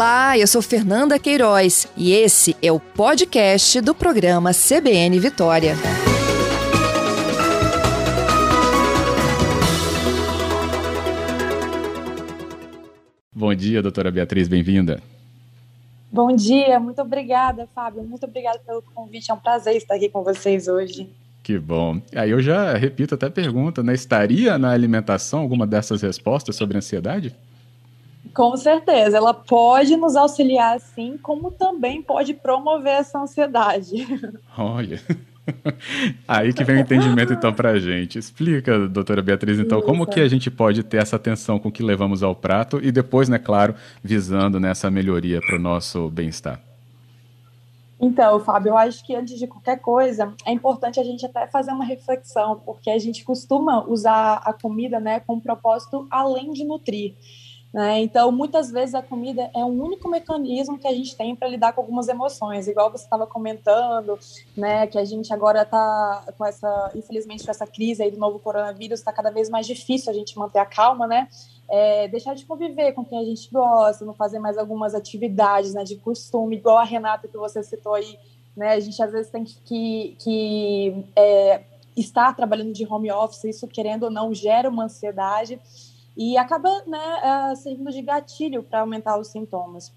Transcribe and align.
Olá, 0.00 0.38
eu 0.38 0.46
sou 0.46 0.62
Fernanda 0.62 1.18
Queiroz 1.18 1.86
e 1.94 2.10
esse 2.12 2.56
é 2.62 2.72
o 2.72 2.80
podcast 2.80 3.82
do 3.82 3.94
programa 3.94 4.50
CBN 4.54 5.20
Vitória. 5.20 5.74
Bom 13.30 13.54
dia, 13.54 13.82
doutora 13.82 14.10
Beatriz, 14.10 14.48
bem-vinda. 14.48 15.02
Bom 16.10 16.34
dia, 16.34 16.80
muito 16.80 17.02
obrigada, 17.02 17.68
Fábio. 17.74 18.02
Muito 18.02 18.24
obrigada 18.24 18.58
pelo 18.60 18.80
convite. 18.80 19.30
É 19.30 19.34
um 19.34 19.38
prazer 19.38 19.76
estar 19.76 19.96
aqui 19.96 20.08
com 20.08 20.24
vocês 20.24 20.66
hoje. 20.66 21.10
Que 21.42 21.58
bom. 21.58 22.00
Aí 22.16 22.30
eu 22.30 22.40
já 22.40 22.72
repito 22.72 23.16
até 23.16 23.26
a 23.26 23.30
pergunta, 23.30 23.82
né? 23.82 23.92
Estaria 23.92 24.56
na 24.56 24.70
alimentação 24.70 25.40
alguma 25.40 25.66
dessas 25.66 26.00
respostas 26.00 26.56
sobre 26.56 26.78
ansiedade? 26.78 27.36
Com 28.34 28.56
certeza, 28.56 29.16
ela 29.16 29.34
pode 29.34 29.96
nos 29.96 30.16
auxiliar 30.16 30.80
sim, 30.80 31.18
como 31.20 31.50
também 31.50 32.00
pode 32.02 32.34
promover 32.34 32.92
essa 32.92 33.18
ansiedade. 33.18 34.06
Olha. 34.56 35.00
Aí 36.28 36.52
que 36.52 36.64
vem 36.64 36.76
o 36.76 36.80
entendimento 36.80 37.32
então 37.32 37.52
para 37.52 37.70
a 37.70 37.78
gente. 37.78 38.18
Explica, 38.18 38.88
doutora 38.88 39.22
Beatriz, 39.22 39.58
então, 39.58 39.78
Isso. 39.78 39.86
como 39.86 40.06
que 40.06 40.20
a 40.20 40.28
gente 40.28 40.50
pode 40.50 40.82
ter 40.82 40.98
essa 40.98 41.16
atenção 41.16 41.58
com 41.58 41.70
que 41.70 41.82
levamos 41.82 42.22
ao 42.22 42.34
prato 42.34 42.78
e 42.82 42.92
depois, 42.92 43.28
né, 43.28 43.38
claro, 43.38 43.74
visando 44.02 44.60
nessa 44.60 44.90
melhoria 44.90 45.40
para 45.40 45.56
o 45.56 45.60
nosso 45.60 46.08
bem-estar. 46.08 46.60
Então, 48.00 48.40
Fábio, 48.40 48.70
eu 48.70 48.78
acho 48.78 49.04
que 49.04 49.14
antes 49.14 49.38
de 49.38 49.46
qualquer 49.46 49.78
coisa, 49.78 50.32
é 50.46 50.52
importante 50.52 50.98
a 50.98 51.04
gente 51.04 51.26
até 51.26 51.46
fazer 51.46 51.70
uma 51.70 51.84
reflexão, 51.84 52.58
porque 52.64 52.88
a 52.88 52.98
gente 52.98 53.22
costuma 53.24 53.84
usar 53.86 54.40
a 54.42 54.54
comida, 54.54 54.98
né, 54.98 55.20
com 55.20 55.34
um 55.34 55.40
propósito 55.40 56.06
além 56.10 56.50
de 56.52 56.64
nutrir. 56.64 57.14
Né? 57.72 58.00
Então, 58.00 58.32
muitas 58.32 58.68
vezes 58.72 58.96
a 58.96 59.02
comida 59.02 59.48
é 59.54 59.64
o 59.64 59.68
único 59.68 60.08
mecanismo 60.08 60.76
que 60.76 60.88
a 60.88 60.92
gente 60.92 61.16
tem 61.16 61.36
para 61.36 61.46
lidar 61.46 61.72
com 61.72 61.80
algumas 61.80 62.08
emoções, 62.08 62.66
igual 62.66 62.90
você 62.90 63.04
estava 63.04 63.28
comentando, 63.28 64.18
né, 64.56 64.88
que 64.88 64.98
a 64.98 65.04
gente 65.04 65.32
agora 65.32 65.62
está 65.62 66.24
com 66.36 66.44
essa, 66.44 66.90
infelizmente, 66.96 67.44
com 67.44 67.50
essa 67.50 67.66
crise 67.68 68.02
aí 68.02 68.10
do 68.10 68.18
novo 68.18 68.40
coronavírus, 68.40 68.98
está 68.98 69.12
cada 69.12 69.30
vez 69.30 69.48
mais 69.48 69.68
difícil 69.68 70.10
a 70.10 70.14
gente 70.14 70.36
manter 70.36 70.58
a 70.58 70.66
calma, 70.66 71.06
né? 71.06 71.28
É, 71.68 72.08
deixar 72.08 72.34
de 72.34 72.44
conviver 72.44 72.92
com 72.92 73.04
quem 73.04 73.20
a 73.20 73.24
gente 73.24 73.48
gosta, 73.52 74.04
não 74.04 74.14
fazer 74.14 74.40
mais 74.40 74.58
algumas 74.58 74.92
atividades 74.92 75.72
né, 75.72 75.84
de 75.84 75.94
costume, 75.94 76.56
igual 76.56 76.78
a 76.78 76.84
Renata 76.84 77.28
que 77.28 77.36
você 77.36 77.62
citou 77.62 77.94
aí, 77.94 78.18
né? 78.56 78.70
A 78.70 78.80
gente 78.80 79.00
às 79.00 79.12
vezes 79.12 79.30
tem 79.30 79.44
que, 79.44 80.16
que, 80.18 81.04
é, 81.14 81.62
estar 81.96 82.34
trabalhando 82.34 82.72
de 82.72 82.84
home 82.84 83.12
office, 83.12 83.44
isso 83.44 83.68
querendo 83.68 84.04
ou 84.04 84.10
não 84.10 84.34
gera 84.34 84.68
uma 84.68 84.84
ansiedade 84.86 85.60
e 86.16 86.36
acaba 86.36 86.68
né, 86.86 87.54
servindo 87.56 87.90
de 87.90 88.02
gatilho 88.02 88.62
para 88.62 88.80
aumentar 88.80 89.18
os 89.18 89.28
sintomas. 89.28 89.92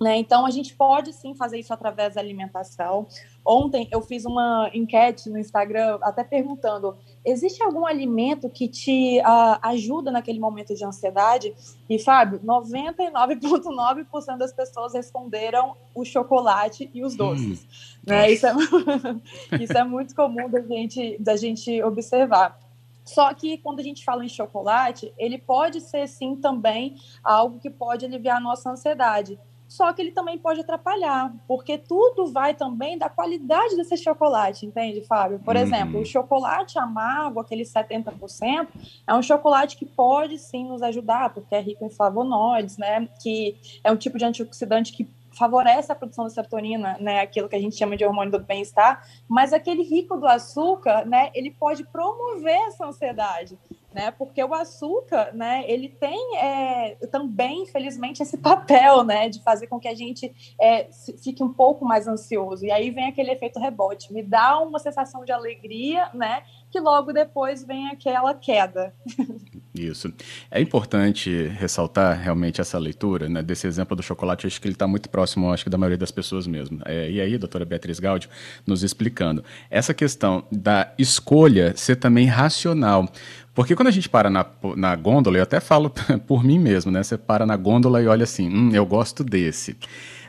Né? 0.00 0.18
Então, 0.18 0.44
a 0.44 0.50
gente 0.50 0.74
pode 0.74 1.12
sim 1.12 1.34
fazer 1.34 1.58
isso 1.58 1.72
através 1.72 2.14
da 2.14 2.20
alimentação. 2.20 3.06
Ontem 3.46 3.88
eu 3.92 4.02
fiz 4.02 4.24
uma 4.24 4.68
enquete 4.74 5.30
no 5.30 5.38
Instagram, 5.38 5.98
até 6.02 6.24
perguntando: 6.24 6.96
existe 7.24 7.62
algum 7.62 7.86
alimento 7.86 8.50
que 8.50 8.66
te 8.66 9.20
uh, 9.20 9.58
ajuda 9.62 10.10
naquele 10.10 10.40
momento 10.40 10.74
de 10.74 10.84
ansiedade? 10.84 11.54
E, 11.88 11.98
Fábio, 11.98 12.40
99,9% 12.40 14.36
das 14.36 14.52
pessoas 14.52 14.94
responderam 14.94 15.76
o 15.94 16.04
chocolate 16.04 16.90
e 16.92 17.04
os 17.04 17.14
doces. 17.14 17.62
Hum. 17.62 17.66
Né? 18.08 18.32
Isso, 18.32 18.46
é, 18.46 18.52
isso 19.62 19.78
é 19.78 19.84
muito 19.84 20.14
comum 20.14 20.50
da 20.50 20.60
gente, 20.60 21.16
da 21.20 21.36
gente 21.36 21.82
observar. 21.82 22.58
Só 23.04 23.32
que 23.34 23.58
quando 23.58 23.80
a 23.80 23.82
gente 23.82 24.04
fala 24.04 24.24
em 24.24 24.28
chocolate, 24.28 25.12
ele 25.18 25.38
pode 25.38 25.80
ser 25.80 26.08
sim 26.08 26.36
também 26.36 26.96
algo 27.22 27.58
que 27.58 27.70
pode 27.70 28.04
aliviar 28.06 28.38
a 28.38 28.40
nossa 28.40 28.70
ansiedade. 28.70 29.38
Só 29.66 29.92
que 29.92 30.00
ele 30.00 30.12
também 30.12 30.38
pode 30.38 30.60
atrapalhar, 30.60 31.34
porque 31.48 31.76
tudo 31.78 32.26
vai 32.26 32.54
também 32.54 32.96
da 32.96 33.08
qualidade 33.08 33.76
desse 33.76 33.96
chocolate, 33.96 34.66
entende, 34.66 35.00
Fábio? 35.02 35.40
Por 35.40 35.56
uhum. 35.56 35.62
exemplo, 35.62 36.00
o 36.00 36.04
chocolate 36.04 36.78
amargo, 36.78 37.40
aquele 37.40 37.64
70%, 37.64 38.68
é 39.06 39.14
um 39.14 39.22
chocolate 39.22 39.76
que 39.76 39.86
pode 39.86 40.38
sim 40.38 40.64
nos 40.64 40.82
ajudar, 40.82 41.32
porque 41.32 41.54
é 41.54 41.60
rico 41.60 41.84
em 41.84 41.90
flavonoides, 41.90 42.76
né? 42.76 43.08
Que 43.20 43.56
é 43.82 43.90
um 43.90 43.96
tipo 43.96 44.18
de 44.18 44.24
antioxidante 44.24 44.92
que 44.92 45.08
favorece 45.36 45.90
a 45.90 45.94
produção 45.94 46.24
da 46.24 46.30
serotonina, 46.30 46.96
né, 47.00 47.20
aquilo 47.20 47.48
que 47.48 47.56
a 47.56 47.60
gente 47.60 47.76
chama 47.76 47.96
de 47.96 48.04
hormônio 48.04 48.32
do 48.32 48.38
bem-estar, 48.38 49.06
mas 49.28 49.52
aquele 49.52 49.82
rico 49.82 50.16
do 50.16 50.26
açúcar, 50.26 51.04
né, 51.04 51.30
ele 51.34 51.50
pode 51.50 51.84
promover 51.84 52.56
essa 52.68 52.86
ansiedade, 52.86 53.58
né, 53.92 54.10
porque 54.10 54.42
o 54.42 54.54
açúcar, 54.54 55.32
né, 55.34 55.64
ele 55.68 55.88
tem 55.88 56.36
é, 56.38 56.96
também, 57.10 57.62
infelizmente, 57.62 58.22
esse 58.22 58.36
papel, 58.36 59.04
né, 59.04 59.28
de 59.28 59.42
fazer 59.42 59.66
com 59.66 59.78
que 59.78 59.88
a 59.88 59.94
gente 59.94 60.34
é, 60.60 60.88
fique 61.22 61.42
um 61.42 61.52
pouco 61.52 61.84
mais 61.84 62.08
ansioso, 62.08 62.64
e 62.64 62.70
aí 62.70 62.90
vem 62.90 63.08
aquele 63.08 63.30
efeito 63.30 63.60
rebote, 63.60 64.12
me 64.12 64.22
dá 64.22 64.58
uma 64.58 64.78
sensação 64.78 65.24
de 65.24 65.32
alegria, 65.32 66.10
né, 66.14 66.42
que 66.70 66.80
logo 66.80 67.12
depois 67.12 67.64
vem 67.64 67.88
aquela 67.88 68.34
queda. 68.34 68.94
Isso. 69.74 70.12
É 70.52 70.60
importante 70.60 71.48
ressaltar 71.58 72.16
realmente 72.20 72.60
essa 72.60 72.78
leitura, 72.78 73.28
né, 73.28 73.42
desse 73.42 73.66
exemplo 73.66 73.96
do 73.96 74.02
chocolate, 74.04 74.46
acho 74.46 74.60
que 74.60 74.68
ele 74.68 74.74
está 74.74 74.86
muito 74.86 75.10
próximo, 75.10 75.52
acho 75.52 75.64
que 75.64 75.70
da 75.70 75.76
maioria 75.76 75.98
das 75.98 76.12
pessoas 76.12 76.46
mesmo. 76.46 76.80
É, 76.84 77.10
e 77.10 77.20
aí, 77.20 77.36
doutora 77.36 77.64
Beatriz 77.64 77.98
Gaudio, 77.98 78.30
nos 78.64 78.84
explicando. 78.84 79.42
Essa 79.68 79.92
questão 79.92 80.44
da 80.50 80.92
escolha 80.96 81.76
ser 81.76 81.96
também 81.96 82.26
racional. 82.26 83.08
Porque 83.52 83.74
quando 83.74 83.88
a 83.88 83.90
gente 83.90 84.08
para 84.08 84.30
na, 84.30 84.46
na 84.76 84.94
gôndola, 84.94 85.38
eu 85.38 85.42
até 85.42 85.58
falo 85.58 85.90
por 86.24 86.44
mim 86.44 86.58
mesmo, 86.58 86.92
né? 86.92 87.02
Você 87.02 87.18
para 87.18 87.44
na 87.44 87.56
gôndola 87.56 88.00
e 88.00 88.06
olha 88.06 88.24
assim, 88.24 88.48
hum, 88.48 88.70
eu 88.72 88.86
gosto 88.86 89.24
desse. 89.24 89.76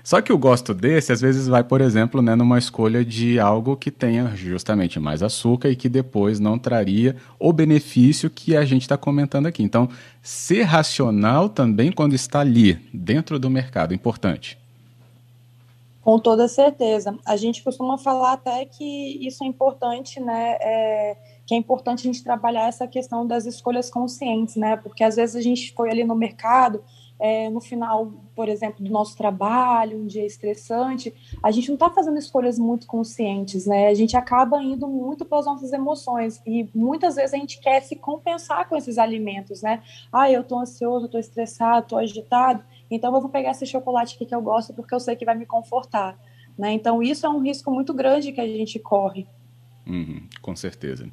Só 0.05 0.21
que 0.21 0.31
o 0.31 0.37
gosto 0.37 0.71
desse, 0.71 1.11
às 1.11 1.19
vezes, 1.19 1.47
vai, 1.47 1.63
por 1.63 1.81
exemplo, 1.81 2.21
né, 2.21 2.35
numa 2.35 2.59
escolha 2.59 3.03
de 3.03 3.39
algo 3.39 3.75
que 3.75 3.89
tenha 3.89 4.27
justamente 4.35 4.99
mais 4.99 5.23
açúcar 5.23 5.67
e 5.69 5.75
que 5.75 5.89
depois 5.89 6.39
não 6.39 6.59
traria 6.59 7.15
o 7.39 7.51
benefício 7.51 8.29
que 8.29 8.55
a 8.55 8.63
gente 8.63 8.83
está 8.83 8.95
comentando 8.95 9.47
aqui. 9.47 9.63
Então, 9.63 9.89
ser 10.21 10.61
racional 10.61 11.49
também 11.49 11.91
quando 11.91 12.13
está 12.13 12.41
ali, 12.41 12.75
dentro 12.93 13.39
do 13.39 13.49
mercado, 13.49 13.95
importante. 13.95 14.59
Com 16.03 16.19
toda 16.19 16.47
certeza. 16.47 17.17
A 17.25 17.35
gente 17.35 17.63
costuma 17.63 17.97
falar 17.97 18.33
até 18.33 18.63
que 18.63 19.25
isso 19.25 19.43
é 19.43 19.47
importante, 19.47 20.19
né? 20.19 20.55
É, 20.61 21.17
que 21.47 21.55
é 21.55 21.57
importante 21.57 22.01
a 22.01 22.13
gente 22.13 22.23
trabalhar 22.23 22.67
essa 22.67 22.85
questão 22.85 23.25
das 23.25 23.47
escolhas 23.47 23.89
conscientes, 23.89 24.55
né? 24.55 24.77
Porque 24.77 25.03
às 25.03 25.15
vezes 25.15 25.35
a 25.35 25.41
gente 25.41 25.73
foi 25.73 25.89
ali 25.89 26.03
no 26.03 26.13
mercado 26.13 26.83
é, 27.19 27.49
no 27.49 27.61
final, 27.61 28.11
por 28.35 28.49
exemplo, 28.49 28.83
do 28.83 28.91
nosso 28.91 29.15
trabalho, 29.17 29.97
um 29.97 30.05
dia 30.05 30.25
estressante, 30.25 31.13
a 31.41 31.49
gente 31.51 31.69
não 31.69 31.75
está 31.75 31.89
fazendo 31.89 32.17
escolhas 32.17 32.59
muito 32.59 32.87
conscientes, 32.87 33.65
né? 33.65 33.87
A 33.87 33.93
gente 33.93 34.17
acaba 34.17 34.61
indo 34.61 34.87
muito 34.87 35.23
pelas 35.23 35.45
nossas 35.45 35.71
emoções 35.71 36.41
e 36.45 36.69
muitas 36.73 37.15
vezes 37.15 37.33
a 37.33 37.37
gente 37.37 37.59
quer 37.59 37.81
se 37.81 37.95
compensar 37.95 38.67
com 38.67 38.75
esses 38.75 38.97
alimentos, 38.97 39.61
né? 39.61 39.81
Ah, 40.11 40.29
eu 40.29 40.41
estou 40.41 40.59
ansioso, 40.59 41.05
estou 41.05 41.19
estressado, 41.19 41.85
estou 41.85 41.97
agitado, 41.97 42.63
então 42.91 43.13
eu 43.15 43.21
vou 43.21 43.29
pegar 43.29 43.51
esse 43.51 43.65
chocolate 43.65 44.15
aqui 44.15 44.25
que 44.25 44.35
eu 44.35 44.41
gosto 44.41 44.73
porque 44.73 44.93
eu 44.93 44.99
sei 44.99 45.15
que 45.15 45.25
vai 45.25 45.35
me 45.35 45.45
confortar, 45.45 46.19
né? 46.57 46.73
Então 46.73 47.01
isso 47.01 47.25
é 47.25 47.29
um 47.29 47.39
risco 47.39 47.71
muito 47.71 47.93
grande 47.93 48.31
que 48.33 48.41
a 48.41 48.47
gente 48.47 48.77
corre. 48.77 49.25
Uhum, 49.87 50.23
com 50.41 50.55
certeza. 50.55 51.07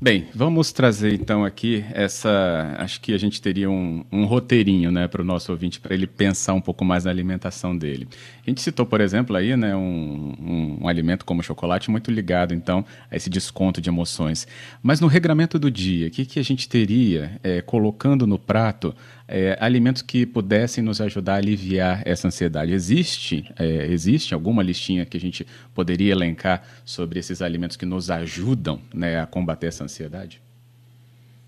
Bem, 0.00 0.28
vamos 0.32 0.70
trazer 0.70 1.12
então 1.12 1.44
aqui 1.44 1.84
essa. 1.92 2.76
Acho 2.78 3.00
que 3.00 3.12
a 3.12 3.18
gente 3.18 3.42
teria 3.42 3.68
um, 3.68 4.04
um 4.12 4.24
roteirinho 4.26 4.92
né, 4.92 5.08
para 5.08 5.22
o 5.22 5.24
nosso 5.24 5.50
ouvinte, 5.50 5.80
para 5.80 5.92
ele 5.92 6.06
pensar 6.06 6.54
um 6.54 6.60
pouco 6.60 6.84
mais 6.84 7.04
na 7.04 7.10
alimentação 7.10 7.76
dele. 7.76 8.06
A 8.46 8.48
gente 8.48 8.60
citou, 8.60 8.86
por 8.86 9.00
exemplo, 9.00 9.34
aí, 9.34 9.56
né, 9.56 9.74
um, 9.74 10.34
um, 10.40 10.78
um 10.82 10.88
alimento 10.88 11.24
como 11.24 11.42
chocolate 11.42 11.90
muito 11.90 12.12
ligado 12.12 12.54
então 12.54 12.84
a 13.10 13.16
esse 13.16 13.28
desconto 13.28 13.80
de 13.80 13.90
emoções. 13.90 14.46
Mas 14.80 15.00
no 15.00 15.08
regramento 15.08 15.58
do 15.58 15.70
dia, 15.70 16.06
o 16.06 16.10
que, 16.10 16.24
que 16.24 16.38
a 16.38 16.44
gente 16.44 16.68
teria 16.68 17.40
é, 17.42 17.60
colocando 17.60 18.24
no 18.24 18.38
prato 18.38 18.94
é, 19.26 19.56
alimentos 19.60 20.02
que 20.02 20.26
pudessem 20.26 20.82
nos 20.82 21.00
ajudar 21.00 21.34
a 21.34 21.36
aliviar 21.36 22.02
essa 22.04 22.28
ansiedade. 22.28 22.72
Existe, 22.72 23.52
é, 23.58 23.86
existe 23.86 24.34
alguma 24.34 24.62
listinha 24.62 25.06
que 25.06 25.16
a 25.16 25.20
gente 25.20 25.46
poderia 25.74 26.12
elencar 26.12 26.62
sobre 26.84 27.18
esses 27.18 27.42
alimentos 27.42 27.76
que 27.76 27.86
nos 27.86 28.10
ajudam 28.10 28.80
né, 28.92 29.20
a 29.20 29.26
combater 29.26 29.68
essa 29.68 29.84
ansiedade? 29.84 30.42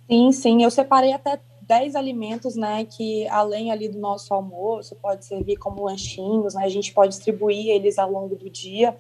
Sim, 0.09 0.33
sim. 0.33 0.63
Eu 0.63 0.71
separei 0.71 1.13
até 1.13 1.41
10 1.67 1.97
alimentos, 1.97 2.57
né, 2.57 2.85
que 2.85 3.27
além 3.29 3.71
ali 3.71 3.89
do 3.89 3.99
nosso 3.99 4.33
almoço, 4.35 4.95
pode 4.97 5.25
servir 5.25 5.57
como 5.57 5.85
lanchinhos, 5.85 6.55
né, 6.55 6.65
a 6.65 6.69
gente 6.69 6.93
pode 6.93 7.15
distribuir 7.15 7.69
eles 7.69 7.99
ao 7.99 8.11
longo 8.11 8.37
do 8.37 8.51
dia. 8.51 8.95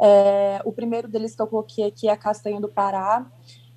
É, 0.00 0.60
o 0.64 0.72
primeiro 0.72 1.08
deles 1.08 1.34
que 1.34 1.42
eu 1.42 1.46
coloquei 1.46 1.84
aqui 1.84 2.08
é 2.08 2.12
a 2.12 2.16
castanha 2.16 2.60
do 2.60 2.68
Pará, 2.68 3.26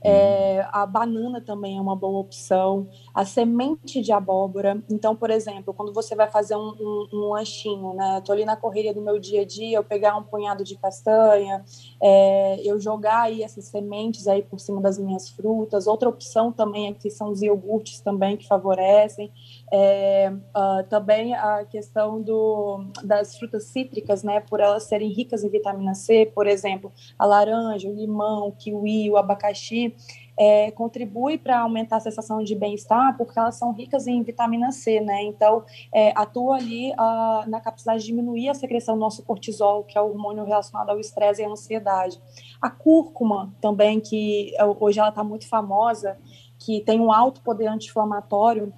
É, 0.02 0.66
a 0.72 0.86
banana 0.86 1.42
também 1.42 1.78
é 1.78 1.82
uma 1.82 1.96
boa 1.96 2.20
opção. 2.20 2.88
A 3.14 3.26
semente 3.26 4.02
de 4.02 4.12
abóbora. 4.12 4.82
Então, 4.90 5.16
por 5.16 5.30
exemplo, 5.30 5.74
quando 5.74 5.94
você 5.94 6.16
vai 6.16 6.30
fazer 6.30 6.56
um, 6.56 6.70
um, 6.80 7.08
um 7.14 7.30
lanchinho, 7.34 7.94
né? 7.94 8.22
Tô 8.26 8.32
ali 8.32 8.46
na 8.46 8.56
correria 8.56 8.94
do 8.94 9.02
meu 9.02 9.20
dia 9.20 9.42
a 9.42 9.46
dia, 9.46 9.78
eu 9.78 9.84
pegar 9.84 10.16
um 10.16 10.24
punhado 10.24 10.64
de 10.64 10.76
castanha, 10.78 11.64
é, 12.02 12.62
eu 12.64 12.80
jogar 12.80 13.24
aí 13.24 13.44
essas 13.44 13.66
sementes 13.66 14.28
aí 14.28 14.42
por 14.42 14.60
cima 14.60 14.82
das 14.82 14.98
minhas 14.98 15.30
frutas. 15.30 15.88
Outra 15.88 16.10
opção 16.10 16.52
também 16.52 16.90
aqui 16.90 17.10
são 17.10 17.30
os 17.30 17.42
iogurtes 17.42 18.00
também 18.00 18.38
que 18.38 18.48
favorecem. 18.48 19.32
É, 19.72 20.32
uh, 20.32 20.84
também 20.90 21.36
a 21.36 21.64
questão 21.66 22.22
do, 22.22 22.86
das 23.04 23.38
frutas 23.38 23.66
cítricas, 23.66 24.24
né? 24.24 24.40
Por 24.40 24.60
elas 24.60 24.84
serem 24.84 25.10
ricas 25.10 25.44
em 25.44 25.50
vitamina 25.50 25.94
C, 25.94 26.32
por 26.34 26.48
exemplo, 26.48 26.92
a 27.18 27.26
laranja, 27.26 27.88
o 27.88 27.94
limão, 27.94 28.48
o 28.48 28.52
kiwi, 28.52 29.12
o 29.12 29.18
abacaxi 29.18 29.96
é, 30.40 30.72
contribui 30.72 31.38
para 31.38 31.60
aumentar 31.60 31.98
a 31.98 32.00
sensação 32.00 32.42
de 32.42 32.56
bem-estar, 32.56 33.18
porque 33.18 33.38
elas 33.38 33.56
são 33.56 33.74
ricas 33.74 34.08
em 34.08 34.24
vitamina 34.24 34.72
C, 34.72 35.02
né? 35.02 35.22
Então, 35.24 35.66
é, 35.94 36.14
atua 36.16 36.56
ali 36.56 36.92
uh, 36.92 37.50
na 37.50 37.60
capacidade 37.60 38.00
de 38.00 38.06
diminuir 38.06 38.48
a 38.48 38.54
secreção 38.54 38.96
do 38.96 39.02
nosso 39.02 39.22
cortisol, 39.24 39.84
que 39.84 39.98
é 39.98 40.02
o 40.02 40.06
hormônio 40.06 40.46
relacionado 40.46 40.92
ao 40.92 41.00
estresse 41.00 41.42
e 41.42 41.46
à 41.46 41.50
ansiedade. 41.50 42.18
A 42.62 42.70
cúrcuma 42.70 43.54
também, 43.60 44.00
que 44.00 44.54
hoje 44.80 44.98
ela 44.98 45.10
está 45.10 45.26
muito 45.26 45.46
famosa, 45.46 46.18
que 46.58 46.80
tem 46.86 47.02
um 47.02 47.12
alto 47.12 47.42
poder 47.42 47.68
anti-inflamatório, 47.68 48.74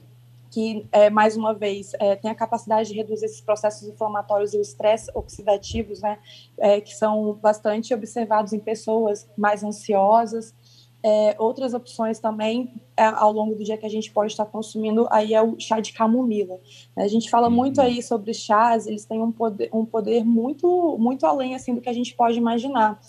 que, 0.51 0.85
é, 0.91 1.09
mais 1.09 1.37
uma 1.37 1.53
vez, 1.53 1.93
é, 1.97 2.15
tem 2.17 2.29
a 2.29 2.35
capacidade 2.35 2.89
de 2.89 2.95
reduzir 2.95 3.25
esses 3.25 3.39
processos 3.39 3.87
inflamatórios 3.87 4.53
e 4.53 4.57
o 4.57 4.61
estresse 4.61 5.09
oxidativos, 5.15 6.01
né, 6.01 6.19
é, 6.59 6.81
que 6.81 6.93
são 6.93 7.33
bastante 7.35 7.93
observados 7.93 8.51
em 8.51 8.59
pessoas 8.59 9.27
mais 9.37 9.63
ansiosas. 9.63 10.53
É, 11.03 11.35
outras 11.39 11.73
opções 11.73 12.19
também 12.19 12.79
é, 12.95 13.05
ao 13.05 13.31
longo 13.31 13.55
do 13.55 13.63
dia 13.63 13.75
que 13.75 13.85
a 13.87 13.89
gente 13.89 14.11
pode 14.11 14.33
estar 14.33 14.45
consumindo 14.45 15.07
aí 15.09 15.33
é 15.33 15.41
o 15.41 15.59
chá 15.59 15.79
de 15.79 15.93
camomila. 15.93 16.59
A 16.95 17.07
gente 17.07 17.27
fala 17.27 17.47
uhum. 17.47 17.55
muito 17.55 17.81
aí 17.81 18.03
sobre 18.03 18.33
chás, 18.35 18.85
eles 18.85 19.05
têm 19.05 19.19
um 19.19 19.31
poder, 19.31 19.69
um 19.73 19.83
poder 19.83 20.23
muito 20.23 20.97
muito 20.99 21.25
além 21.25 21.55
assim 21.55 21.73
do 21.73 21.81
que 21.81 21.89
a 21.89 21.93
gente 21.93 22.13
pode 22.13 22.37
imaginar. 22.37 22.99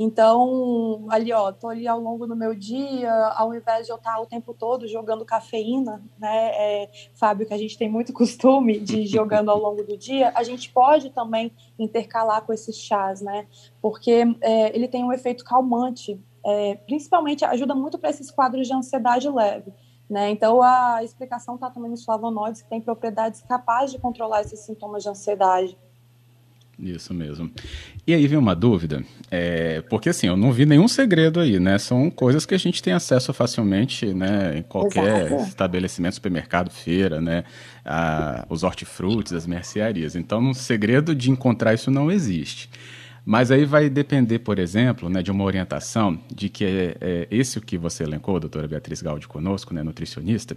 Então, 0.00 1.06
ali, 1.10 1.32
ó, 1.32 1.50
tô 1.50 1.66
ali 1.66 1.88
ao 1.88 1.98
longo 1.98 2.24
do 2.24 2.36
meu 2.36 2.54
dia, 2.54 3.12
ao 3.34 3.52
invés 3.52 3.84
de 3.84 3.90
eu 3.90 3.96
estar 3.96 4.20
o 4.20 4.26
tempo 4.26 4.54
todo 4.54 4.86
jogando 4.86 5.24
cafeína, 5.24 6.00
né, 6.16 6.50
é, 6.54 6.90
Fábio, 7.16 7.44
que 7.44 7.52
a 7.52 7.58
gente 7.58 7.76
tem 7.76 7.88
muito 7.88 8.12
costume 8.14 8.78
de 8.78 9.08
jogando 9.08 9.50
ao 9.50 9.58
longo 9.58 9.82
do 9.82 9.98
dia, 9.98 10.30
a 10.36 10.44
gente 10.44 10.70
pode 10.70 11.10
também 11.10 11.50
intercalar 11.76 12.42
com 12.46 12.52
esses 12.52 12.76
chás, 12.76 13.20
né, 13.20 13.48
porque 13.82 14.22
é, 14.40 14.72
ele 14.72 14.86
tem 14.86 15.02
um 15.02 15.12
efeito 15.12 15.42
calmante, 15.44 16.22
é, 16.46 16.76
principalmente 16.76 17.44
ajuda 17.44 17.74
muito 17.74 17.98
para 17.98 18.10
esses 18.10 18.30
quadros 18.30 18.68
de 18.68 18.72
ansiedade 18.72 19.28
leve. 19.28 19.72
Né? 20.08 20.30
Então, 20.30 20.62
a 20.62 21.02
explicação 21.02 21.56
está 21.56 21.70
também 21.70 21.90
nos 21.90 22.04
flavonoides, 22.04 22.62
que 22.62 22.68
tem 22.70 22.80
propriedades 22.80 23.42
capazes 23.42 23.90
de 23.90 23.98
controlar 23.98 24.42
esses 24.42 24.60
sintomas 24.60 25.02
de 25.02 25.08
ansiedade. 25.08 25.76
Isso 26.78 27.12
mesmo. 27.12 27.50
E 28.06 28.14
aí 28.14 28.26
vem 28.28 28.38
uma 28.38 28.54
dúvida, 28.54 29.02
é, 29.30 29.82
porque 29.82 30.10
assim, 30.10 30.28
eu 30.28 30.36
não 30.36 30.52
vi 30.52 30.64
nenhum 30.64 30.86
segredo 30.86 31.40
aí, 31.40 31.58
né? 31.58 31.76
São 31.76 32.08
coisas 32.08 32.46
que 32.46 32.54
a 32.54 32.58
gente 32.58 32.80
tem 32.80 32.92
acesso 32.92 33.32
facilmente, 33.32 34.06
né? 34.14 34.58
Em 34.58 34.62
qualquer 34.62 35.26
Exato. 35.26 35.42
estabelecimento, 35.42 36.14
supermercado, 36.14 36.70
feira, 36.70 37.20
né? 37.20 37.42
A, 37.84 38.46
os 38.48 38.62
hortifrutis, 38.62 39.32
as 39.32 39.46
mercearias. 39.46 40.14
Então, 40.14 40.40
um 40.40 40.54
segredo 40.54 41.14
de 41.14 41.30
encontrar 41.30 41.74
isso 41.74 41.90
não 41.90 42.12
existe. 42.12 42.70
Mas 43.30 43.50
aí 43.50 43.66
vai 43.66 43.90
depender, 43.90 44.38
por 44.38 44.58
exemplo, 44.58 45.10
né, 45.10 45.22
de 45.22 45.30
uma 45.30 45.44
orientação 45.44 46.18
de 46.34 46.48
que 46.48 46.64
é, 46.64 46.96
é 46.98 47.28
esse 47.30 47.58
o 47.58 47.60
que 47.60 47.76
você 47.76 48.02
elencou, 48.02 48.40
doutora 48.40 48.66
Beatriz 48.66 49.02
Gaudi, 49.02 49.28
conosco, 49.28 49.74
né, 49.74 49.82
nutricionista. 49.82 50.56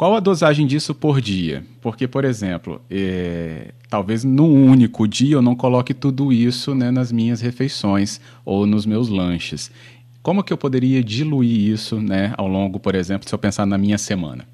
Qual 0.00 0.16
a 0.16 0.20
dosagem 0.20 0.66
disso 0.66 0.94
por 0.94 1.20
dia? 1.20 1.62
Porque, 1.82 2.08
por 2.08 2.24
exemplo, 2.24 2.80
é, 2.90 3.74
talvez 3.86 4.24
num 4.24 4.50
único 4.70 5.06
dia 5.06 5.34
eu 5.34 5.42
não 5.42 5.54
coloque 5.54 5.92
tudo 5.92 6.32
isso 6.32 6.74
né, 6.74 6.90
nas 6.90 7.12
minhas 7.12 7.42
refeições 7.42 8.18
ou 8.42 8.64
nos 8.64 8.86
meus 8.86 9.10
lanches. 9.10 9.70
Como 10.22 10.42
que 10.42 10.54
eu 10.54 10.56
poderia 10.56 11.04
diluir 11.04 11.68
isso 11.68 12.00
né, 12.00 12.32
ao 12.38 12.48
longo, 12.48 12.80
por 12.80 12.94
exemplo, 12.94 13.28
se 13.28 13.34
eu 13.34 13.38
pensar 13.38 13.66
na 13.66 13.76
minha 13.76 13.98
semana? 13.98 14.48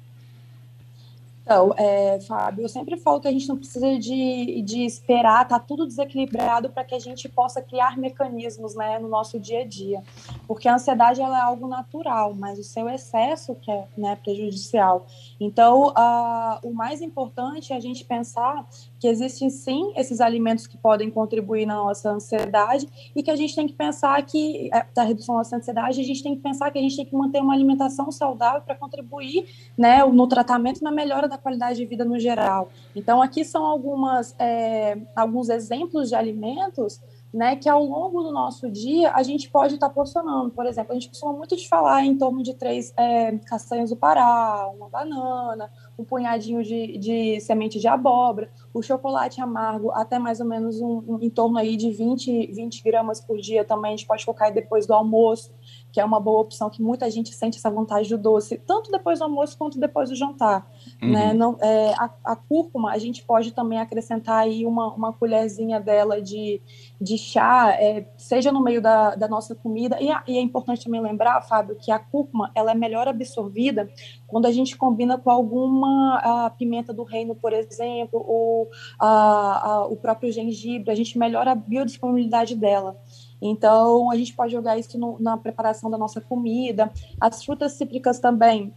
Então, 1.47 1.73
é, 1.77 2.19
Fábio, 2.19 2.65
eu 2.65 2.67
sempre 2.67 2.97
falo 2.97 3.21
que 3.21 3.27
a 3.29 3.31
gente 3.31 3.47
não 3.47 3.55
precisa 3.55 3.97
de, 3.97 4.61
de 4.63 4.83
esperar, 4.83 5.47
tá 5.47 5.57
tudo 5.57 5.87
desequilibrado 5.87 6.69
para 6.69 6.83
que 6.83 6.93
a 6.93 6.99
gente 6.99 7.29
possa 7.29 7.61
criar 7.61 7.97
mecanismos 7.97 8.75
né, 8.75 8.99
no 8.99 9.07
nosso 9.07 9.39
dia 9.39 9.61
a 9.61 9.65
dia. 9.65 10.03
Porque 10.45 10.67
a 10.67 10.75
ansiedade 10.75 11.21
ela 11.21 11.37
é 11.37 11.41
algo 11.41 11.65
natural, 11.65 12.33
mas 12.33 12.59
o 12.59 12.63
seu 12.65 12.89
excesso 12.89 13.55
que 13.55 13.71
é 13.71 13.87
né, 13.97 14.17
prejudicial. 14.17 15.07
Então, 15.39 15.83
uh, 15.83 16.59
o 16.67 16.73
mais 16.73 17.01
importante 17.01 17.71
é 17.71 17.77
a 17.77 17.79
gente 17.79 18.03
pensar 18.03 18.67
que 18.99 19.07
existem 19.07 19.49
sim 19.49 19.93
esses 19.95 20.19
alimentos 20.19 20.67
que 20.67 20.77
podem 20.77 21.09
contribuir 21.09 21.65
na 21.65 21.75
nossa 21.75 22.09
ansiedade 22.11 22.87
e 23.15 23.21
que 23.21 23.31
a 23.31 23.35
gente 23.35 23.55
tem 23.55 23.67
que 23.67 23.73
pensar 23.73 24.21
que, 24.23 24.69
é, 24.73 24.85
da 24.93 25.03
redução 25.03 25.35
da 25.35 25.39
nossa 25.39 25.55
ansiedade, 25.55 26.01
a 26.01 26.03
gente 26.03 26.23
tem 26.23 26.35
que 26.35 26.41
pensar 26.41 26.71
que 26.71 26.77
a 26.77 26.81
gente 26.81 26.95
tem 26.95 27.05
que 27.05 27.15
manter 27.15 27.41
uma 27.41 27.53
alimentação 27.53 28.11
saudável 28.11 28.61
para 28.61 28.75
contribuir 28.75 29.45
né, 29.77 30.03
no 30.03 30.27
tratamento 30.27 30.83
na 30.83 30.91
melhora 30.91 31.27
da 31.27 31.37
qualidade 31.37 31.77
de 31.77 31.85
vida 31.85 32.03
no 32.03 32.19
geral. 32.19 32.69
Então, 32.95 33.21
aqui 33.21 33.43
são 33.45 33.65
algumas, 33.65 34.35
é, 34.39 34.97
alguns 35.15 35.49
exemplos 35.49 36.09
de 36.09 36.15
alimentos 36.15 36.99
né, 37.33 37.55
que 37.55 37.67
ao 37.67 37.83
longo 37.83 38.23
do 38.23 38.31
nosso 38.31 38.69
dia 38.69 39.11
a 39.11 39.21
gente 39.21 39.49
pode 39.49 39.75
estar 39.75 39.89
tá 39.89 39.93
porcionando. 39.93 40.49
Por 40.51 40.65
exemplo, 40.65 40.91
a 40.91 40.95
gente 40.95 41.09
costuma 41.09 41.33
muito 41.33 41.55
de 41.55 41.67
falar 41.67 42.03
em 42.03 42.17
torno 42.17 42.41
de 42.41 42.53
três 42.53 42.93
é, 42.97 43.37
castanhas 43.39 43.89
do 43.89 43.95
Pará, 43.95 44.69
uma 44.75 44.89
banana, 44.89 45.69
um 45.97 46.03
punhadinho 46.03 46.63
de, 46.63 46.97
de 46.97 47.39
semente 47.41 47.79
de 47.79 47.87
abóbora, 47.87 48.49
o 48.77 48.81
chocolate 48.83 49.41
amargo 49.41 49.91
até 49.91 50.19
mais 50.19 50.39
ou 50.39 50.45
menos 50.45 50.79
um, 50.79 51.03
um, 51.07 51.19
em 51.21 51.29
torno 51.29 51.57
aí 51.57 51.75
de 51.75 51.89
20, 51.89 52.47
20 52.53 52.83
gramas 52.83 53.19
por 53.19 53.37
dia 53.37 53.65
também, 53.65 53.93
a 53.93 53.97
gente 53.97 54.07
pode 54.07 54.23
colocar 54.23 54.49
depois 54.51 54.85
do 54.85 54.93
almoço, 54.93 55.53
que 55.97 56.01
é 56.01 56.05
uma 56.05 56.19
boa 56.19 56.41
opção, 56.41 56.69
que 56.69 56.79
muita 56.79 57.09
gente 57.09 57.33
sente 57.33 57.57
essa 57.57 57.71
vontade 57.71 58.07
do 58.07 58.19
doce, 58.19 58.61
tanto 58.67 58.91
depois 58.91 59.17
do 59.17 59.23
almoço 59.23 59.57
quanto 59.57 59.79
depois 59.79 60.11
do 60.11 60.15
jantar. 60.15 60.69
Uhum. 61.01 61.11
Né? 61.11 61.33
Não, 61.33 61.57
é, 61.59 61.91
a, 61.97 62.07
a, 62.23 62.35
cúrcuma, 62.35 62.91
a 62.91 62.99
gente 62.99 63.23
pode 63.23 63.51
também 63.51 63.79
acrescentar 63.79 64.43
aí 64.43 64.63
uma, 64.63 64.93
uma 64.93 65.11
colherzinha 65.11 65.79
dela 65.79 66.21
de, 66.21 66.61
de 67.01 67.17
chá, 67.17 67.71
é, 67.79 68.05
seja 68.15 68.51
no 68.51 68.63
meio 68.63 68.79
da, 68.79 69.15
da 69.15 69.27
nossa 69.27 69.55
comida, 69.55 69.99
e, 69.99 70.11
a, 70.11 70.23
e, 70.27 70.37
é 70.37 70.39
importante 70.39 70.83
também 70.83 71.01
lembrar, 71.01 71.41
Fábio, 71.41 71.75
que 71.75 71.91
a 71.91 71.97
cúrcuma, 71.97 72.51
ela 72.53 72.73
é 72.73 72.75
melhor 72.75 73.07
absorvida 73.07 73.89
quando 74.27 74.45
a 74.45 74.51
gente 74.51 74.77
combina 74.77 75.17
com 75.17 75.31
alguma 75.31 76.45
a 76.45 76.49
pimenta 76.51 76.93
do 76.93 77.01
reino, 77.01 77.33
por 77.33 77.53
exemplo, 77.53 78.23
ou 78.23 78.69
a, 78.99 79.87
o 79.89 79.95
próprio 79.95 80.31
gengibre, 80.31 80.91
a 80.91 80.95
gente 80.95 81.17
melhora 81.17 81.53
a 81.53 81.55
biodisponibilidade 81.55 82.55
dela. 82.55 82.95
Então, 83.41 84.11
a 84.11 84.15
gente 84.15 84.33
pode 84.33 84.51
jogar 84.51 84.77
isso 84.77 84.97
no, 84.97 85.17
na 85.19 85.37
preparação 85.37 85.89
da 85.89 85.97
nossa 85.97 86.19
comida. 86.19 86.91
As 87.19 87.43
frutas 87.43 87.73
cítricas 87.73 88.19
também, 88.19 88.73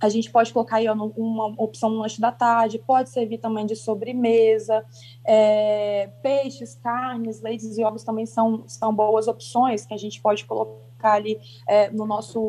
a 0.00 0.08
gente 0.08 0.30
pode 0.30 0.52
colocar 0.52 0.76
aí 0.76 0.88
uma 0.88 1.46
opção 1.62 1.88
no 1.88 2.00
lanche 2.00 2.20
da 2.20 2.32
tarde, 2.32 2.78
pode 2.78 3.08
servir 3.10 3.38
também 3.38 3.64
de 3.64 3.76
sobremesa. 3.76 4.84
É, 5.24 6.10
peixes, 6.20 6.74
carnes, 6.74 7.40
leites 7.40 7.78
e 7.78 7.84
ovos 7.84 8.02
também 8.02 8.26
são, 8.26 8.64
são 8.66 8.92
boas 8.92 9.28
opções 9.28 9.86
que 9.86 9.94
a 9.94 9.96
gente 9.96 10.20
pode 10.20 10.44
colocar 10.44 10.91
ali 11.10 11.40
é, 11.66 11.90
no 11.90 12.06
nosso 12.06 12.40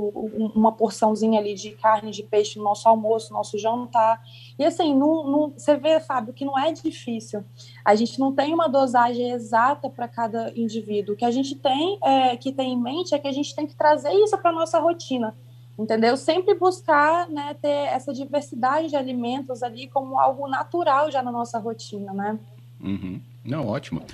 uma 0.56 0.72
porçãozinha 0.72 1.40
ali 1.40 1.54
de 1.56 1.72
carne 1.72 2.12
de 2.12 2.24
peixe 2.24 2.58
no 2.58 2.64
nosso 2.64 2.88
almoço, 2.88 3.32
no 3.32 3.38
nosso 3.38 3.58
jantar. 3.58 4.22
E 4.58 4.66
assim, 4.66 4.94
no, 4.94 5.24
no, 5.24 5.54
você 5.58 5.76
vê, 5.76 6.00
Fábio, 6.00 6.34
que 6.34 6.46
não 6.46 6.58
é 6.58 6.72
difícil. 6.72 7.44
A 7.84 7.96
gente 7.96 8.20
não 8.20 8.34
tem 8.34 8.54
uma 8.54 8.68
dosagem 8.68 9.32
exata 9.32 9.90
para 9.90 10.08
cada 10.08 10.52
indivíduo. 10.56 11.16
O 11.16 11.18
que 11.18 11.26
a 11.26 11.32
gente 11.32 11.56
tem 11.56 11.98
é, 12.04 12.38
que 12.38 12.52
tem 12.52 12.74
em 12.74 12.82
mente 12.82 13.16
é 13.16 13.20
que 13.20 13.28
a 13.28 13.32
gente 13.32 13.56
tem 13.56 13.66
que 13.66 13.76
trazer 13.76 14.12
isso 14.14 14.38
para 14.38 14.52
nossa 14.52 14.80
rotina 14.80 15.36
entendeu? 15.78 16.16
Sempre 16.16 16.54
buscar 16.54 17.28
né, 17.30 17.56
ter 17.56 17.68
essa 17.68 18.14
diversidade 18.14 18.90
de 18.90 18.96
alimentos 18.96 19.64
ali 19.64 19.88
como 19.88 20.20
algo 20.20 20.48
natural 20.48 21.12
já 21.12 21.22
na 21.22 21.32
nossa 21.32 21.58
rotina, 21.58 22.14
né? 22.14 22.40
Uhum. 22.80 23.20
Não, 23.46 23.68
ótimo. 23.68 24.06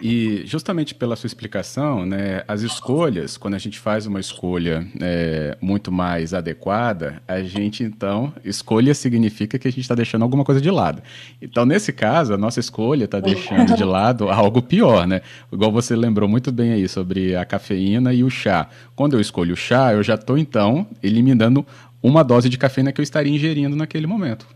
E 0.00 0.42
justamente 0.46 0.94
pela 0.94 1.16
sua 1.16 1.26
explicação, 1.26 2.06
né, 2.06 2.44
as 2.46 2.62
escolhas, 2.62 3.36
quando 3.36 3.54
a 3.54 3.58
gente 3.58 3.78
faz 3.78 4.06
uma 4.06 4.20
escolha 4.20 4.86
é, 5.00 5.58
muito 5.60 5.90
mais 5.90 6.32
adequada, 6.32 7.20
a 7.26 7.42
gente 7.42 7.82
então, 7.82 8.32
escolha 8.44 8.94
significa 8.94 9.58
que 9.58 9.66
a 9.66 9.70
gente 9.70 9.80
está 9.80 9.96
deixando 9.96 10.22
alguma 10.22 10.44
coisa 10.44 10.60
de 10.60 10.70
lado. 10.70 11.02
Então, 11.42 11.66
nesse 11.66 11.92
caso, 11.92 12.32
a 12.32 12.38
nossa 12.38 12.60
escolha 12.60 13.06
está 13.06 13.18
deixando 13.18 13.74
de 13.74 13.82
lado 13.82 14.28
algo 14.30 14.62
pior, 14.62 15.04
né? 15.04 15.20
Igual 15.52 15.72
você 15.72 15.96
lembrou 15.96 16.28
muito 16.28 16.52
bem 16.52 16.72
aí 16.72 16.88
sobre 16.88 17.34
a 17.34 17.44
cafeína 17.44 18.14
e 18.14 18.22
o 18.22 18.30
chá. 18.30 18.68
Quando 18.94 19.14
eu 19.14 19.20
escolho 19.20 19.54
o 19.54 19.56
chá, 19.56 19.92
eu 19.92 20.02
já 20.02 20.14
estou 20.14 20.38
então 20.38 20.86
eliminando 21.02 21.66
uma 22.00 22.22
dose 22.22 22.48
de 22.48 22.56
cafeína 22.56 22.92
que 22.92 23.00
eu 23.00 23.02
estaria 23.02 23.32
ingerindo 23.32 23.74
naquele 23.74 24.06
momento. 24.06 24.46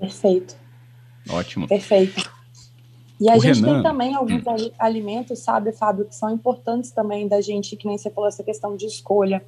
Perfeito. 0.00 0.56
Ótimo. 1.28 1.68
Perfeito. 1.68 2.31
E 3.22 3.30
a 3.30 3.36
o 3.36 3.40
gente 3.40 3.60
Renan... 3.60 3.74
tem 3.74 3.82
também 3.84 4.14
alguns 4.16 4.42
hum. 4.44 4.70
alimentos, 4.76 5.38
sabe, 5.38 5.70
Fábio, 5.70 6.04
que 6.06 6.14
são 6.14 6.28
importantes 6.28 6.90
também 6.90 7.28
da 7.28 7.40
gente, 7.40 7.76
que 7.76 7.86
nem 7.86 7.96
você 7.96 8.10
falou, 8.10 8.26
essa 8.26 8.42
questão 8.42 8.76
de 8.76 8.84
escolha. 8.86 9.44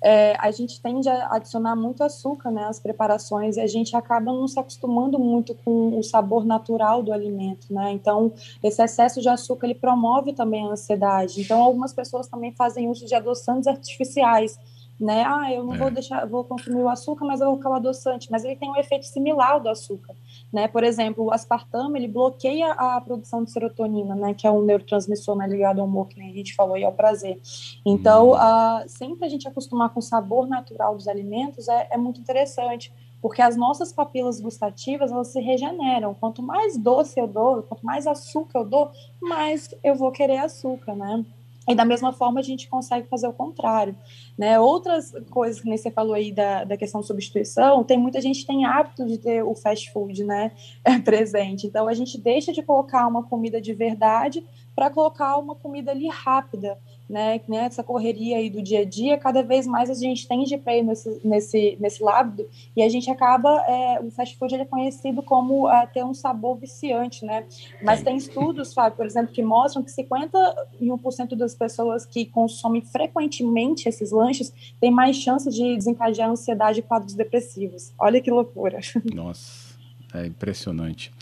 é, 0.00 0.36
a 0.38 0.50
gente 0.52 0.80
tende 0.80 1.08
a 1.08 1.34
adicionar 1.34 1.74
muito 1.74 2.04
açúcar 2.04 2.52
né, 2.52 2.64
às 2.64 2.78
preparações 2.78 3.56
e 3.56 3.60
a 3.60 3.66
gente 3.66 3.96
acaba 3.96 4.32
não 4.32 4.46
se 4.46 4.60
acostumando 4.60 5.18
muito 5.18 5.56
com 5.64 5.98
o 5.98 6.02
sabor 6.04 6.44
natural 6.44 7.02
do 7.02 7.12
alimento, 7.12 7.66
né? 7.72 7.90
Então, 7.90 8.32
esse 8.62 8.80
excesso 8.80 9.20
de 9.20 9.28
açúcar 9.28 9.66
ele 9.66 9.74
promove 9.74 10.32
também 10.32 10.64
a 10.64 10.72
ansiedade. 10.72 11.40
Então, 11.40 11.60
algumas 11.60 11.92
pessoas 11.92 12.28
também 12.28 12.52
fazem 12.52 12.88
uso 12.88 13.06
de 13.06 13.14
adoçantes 13.14 13.66
artificiais 13.66 14.56
né? 14.98 15.24
Ah, 15.26 15.52
eu 15.52 15.62
não 15.62 15.74
é. 15.74 15.78
vou 15.78 15.90
deixar, 15.90 16.26
vou 16.26 16.42
consumir 16.42 16.80
o 16.80 16.88
açúcar, 16.88 17.24
mas 17.26 17.40
eu 17.40 17.48
vou 17.48 17.56
colocar 17.56 17.70
o 17.70 17.74
adoçante, 17.74 18.30
mas 18.30 18.44
ele 18.44 18.56
tem 18.56 18.70
um 18.70 18.76
efeito 18.76 19.04
similar 19.04 19.52
ao 19.52 19.60
do 19.60 19.68
açúcar, 19.68 20.14
né? 20.52 20.68
Por 20.68 20.84
exemplo, 20.84 21.24
o 21.24 21.32
aspartame, 21.32 21.98
ele 21.98 22.08
bloqueia 22.08 22.72
a 22.72 23.00
produção 23.00 23.44
de 23.44 23.50
serotonina, 23.50 24.14
né, 24.14 24.34
que 24.34 24.46
é 24.46 24.50
um 24.50 24.62
neurotransmissor 24.62 25.36
né, 25.36 25.46
ligado 25.46 25.80
ao 25.80 25.86
humor, 25.86 26.08
que 26.08 26.18
nem 26.18 26.30
a 26.30 26.34
gente 26.34 26.54
falou, 26.54 26.76
e 26.76 26.84
ao 26.84 26.92
prazer. 26.92 27.40
Então, 27.84 28.32
uh, 28.32 28.88
sempre 28.88 29.26
a 29.26 29.28
gente 29.28 29.46
acostumar 29.48 29.90
com 29.90 30.00
o 30.00 30.02
sabor 30.02 30.46
natural 30.46 30.94
dos 30.94 31.08
alimentos 31.08 31.68
é, 31.68 31.88
é 31.90 31.96
muito 31.96 32.20
interessante, 32.20 32.92
porque 33.20 33.42
as 33.42 33.56
nossas 33.56 33.92
papilas 33.92 34.40
gustativas, 34.40 35.10
elas 35.10 35.28
se 35.28 35.40
regeneram. 35.40 36.14
Quanto 36.14 36.42
mais 36.42 36.76
doce 36.76 37.18
eu 37.18 37.26
dou, 37.26 37.62
quanto 37.62 37.84
mais 37.84 38.06
açúcar 38.06 38.60
eu 38.60 38.64
dou, 38.64 38.90
mais 39.20 39.74
eu 39.82 39.94
vou 39.94 40.12
querer 40.12 40.38
açúcar, 40.38 40.94
né? 40.94 41.24
E 41.68 41.74
da 41.74 41.84
mesma 41.84 42.12
forma 42.12 42.40
a 42.40 42.42
gente 42.42 42.68
consegue 42.68 43.08
fazer 43.08 43.26
o 43.26 43.32
contrário. 43.32 43.96
Né? 44.38 44.58
Outras 44.58 45.12
coisas 45.30 45.60
que 45.60 45.68
você 45.68 45.90
falou 45.90 46.14
aí 46.14 46.32
da, 46.32 46.64
da 46.64 46.76
questão 46.76 47.00
de 47.00 47.06
substituição, 47.06 47.82
tem 47.82 47.98
muita 47.98 48.20
gente 48.20 48.40
que 48.40 48.46
tem 48.46 48.64
hábito 48.64 49.04
de 49.06 49.18
ter 49.18 49.42
o 49.42 49.54
fast 49.54 49.92
food 49.92 50.24
né, 50.24 50.52
é, 50.84 50.98
presente. 50.98 51.66
Então 51.66 51.88
a 51.88 51.94
gente 51.94 52.20
deixa 52.20 52.52
de 52.52 52.62
colocar 52.62 53.06
uma 53.06 53.24
comida 53.24 53.60
de 53.60 53.74
verdade 53.74 54.44
para 54.74 54.90
colocar 54.90 55.38
uma 55.38 55.54
comida 55.54 55.90
ali 55.90 56.06
rápida, 56.08 56.78
né? 57.08 57.40
Nessa 57.48 57.82
correria 57.82 58.38
aí 58.38 58.50
do 58.50 58.60
dia 58.60 58.80
a 58.80 58.84
dia, 58.84 59.16
cada 59.16 59.42
vez 59.42 59.66
mais 59.66 59.88
a 59.88 59.94
gente 59.94 60.26
tende 60.26 60.56
para 60.58 60.76
ir 60.76 60.82
nesse, 60.82 61.20
nesse, 61.24 61.76
nesse 61.80 62.02
lado 62.02 62.48
e 62.76 62.82
a 62.82 62.88
gente 62.88 63.10
acaba, 63.10 63.50
é, 63.66 64.00
o 64.00 64.10
fast 64.10 64.36
food 64.36 64.54
é 64.54 64.64
conhecido 64.64 65.22
como 65.22 65.68
uh, 65.68 65.86
ter 65.92 66.04
um 66.04 66.12
sabor 66.12 66.56
viciante, 66.56 67.24
né? 67.24 67.44
Mas 67.82 68.02
tem 68.02 68.16
estudos, 68.16 68.74
Fábio, 68.74 68.96
por 68.96 69.06
exemplo, 69.06 69.32
que 69.32 69.42
mostram 69.42 69.82
que 69.82 69.90
51% 69.90 71.34
das 71.36 71.54
pessoas 71.54 72.04
que 72.04 72.24
consomem 72.26 72.82
frequentemente 72.82 73.88
esses 73.88 74.10
lanches 74.10 74.52
têm 74.80 74.90
mais 74.90 75.16
chance 75.16 75.48
de 75.50 75.76
desencadear 75.76 76.30
ansiedade 76.30 76.80
e 76.80 76.82
quadros 76.82 77.14
depressivos. 77.14 77.92
Olha 77.98 78.20
que 78.20 78.30
loucura. 78.30 78.80
Nossa, 79.14 79.76
é 80.12 80.26
impressionante. 80.26 81.12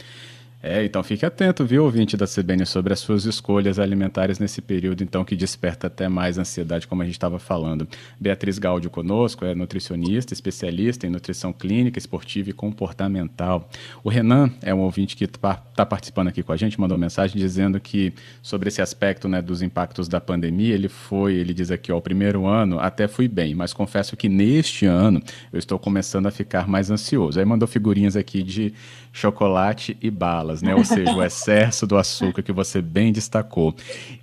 É, 0.67 0.83
então 0.83 1.03
fique 1.03 1.27
atento, 1.27 1.63
viu, 1.63 1.85
ouvinte 1.85 2.17
da 2.17 2.27
CBN, 2.27 2.65
sobre 2.65 2.95
as 2.95 2.99
suas 2.99 3.27
escolhas 3.27 3.79
alimentares 3.79 4.39
nesse 4.39 4.63
período, 4.63 5.05
então, 5.05 5.23
que 5.23 5.37
desperta 5.37 5.89
até 5.89 6.09
mais 6.09 6.39
ansiedade, 6.39 6.87
como 6.87 7.03
a 7.03 7.05
gente 7.05 7.17
estava 7.17 7.39
falando. 7.39 7.87
Beatriz 8.19 8.59
Gaudio 8.59 8.89
conosco, 8.89 9.45
é 9.45 9.55
nutricionista, 9.55 10.33
especialista 10.33 11.07
em 11.07 11.11
nutrição 11.11 11.53
clínica, 11.53 11.99
esportiva 11.99 12.49
e 12.49 12.55
comportamental. 12.55 13.69
O 14.03 14.09
Renan 14.09 14.51
é 14.63 14.75
um 14.75 14.79
ouvinte 14.79 15.17
que 15.17 15.25
está 15.25 15.85
participando 15.85 16.29
aqui 16.29 16.43
com 16.43 16.53
a 16.53 16.57
gente, 16.57 16.81
mandou 16.81 16.97
mensagem 16.97 17.37
dizendo 17.37 17.79
que, 17.79 18.15
sobre 18.41 18.69
esse 18.69 18.81
aspecto 18.81 19.29
né, 19.29 19.43
dos 19.43 19.61
impactos 19.61 20.09
da 20.09 20.19
pandemia, 20.19 20.75
ele 20.75 20.89
foi, 20.89 21.35
ele 21.35 21.53
diz 21.53 21.71
aqui, 21.71 21.93
ó, 21.93 21.99
o 21.99 22.01
primeiro 22.01 22.47
ano 22.47 22.79
até 22.79 23.07
fui 23.07 23.29
bem, 23.29 23.55
mas 23.55 23.75
confesso 23.75 24.17
que 24.17 24.31
neste 24.31 24.87
ano 24.87 25.23
eu 25.53 25.59
estou 25.59 25.79
começando 25.79 26.25
a 26.25 26.31
ficar 26.31 26.67
mais 26.67 26.91
ansioso. 26.91 27.39
Aí 27.39 27.45
mandou 27.45 27.69
figurinhas 27.69 28.17
aqui 28.17 28.43
de 28.43 28.73
chocolate 29.15 29.97
e 30.03 30.11
balas, 30.11 30.61
né? 30.61 30.75
Ou 30.75 30.83
seja, 30.85 31.13
o 31.13 31.23
excesso 31.23 31.87
do 31.87 31.97
açúcar 31.97 32.43
que 32.43 32.53
você 32.53 32.83
bem 32.83 33.13
destacou. 33.13 33.75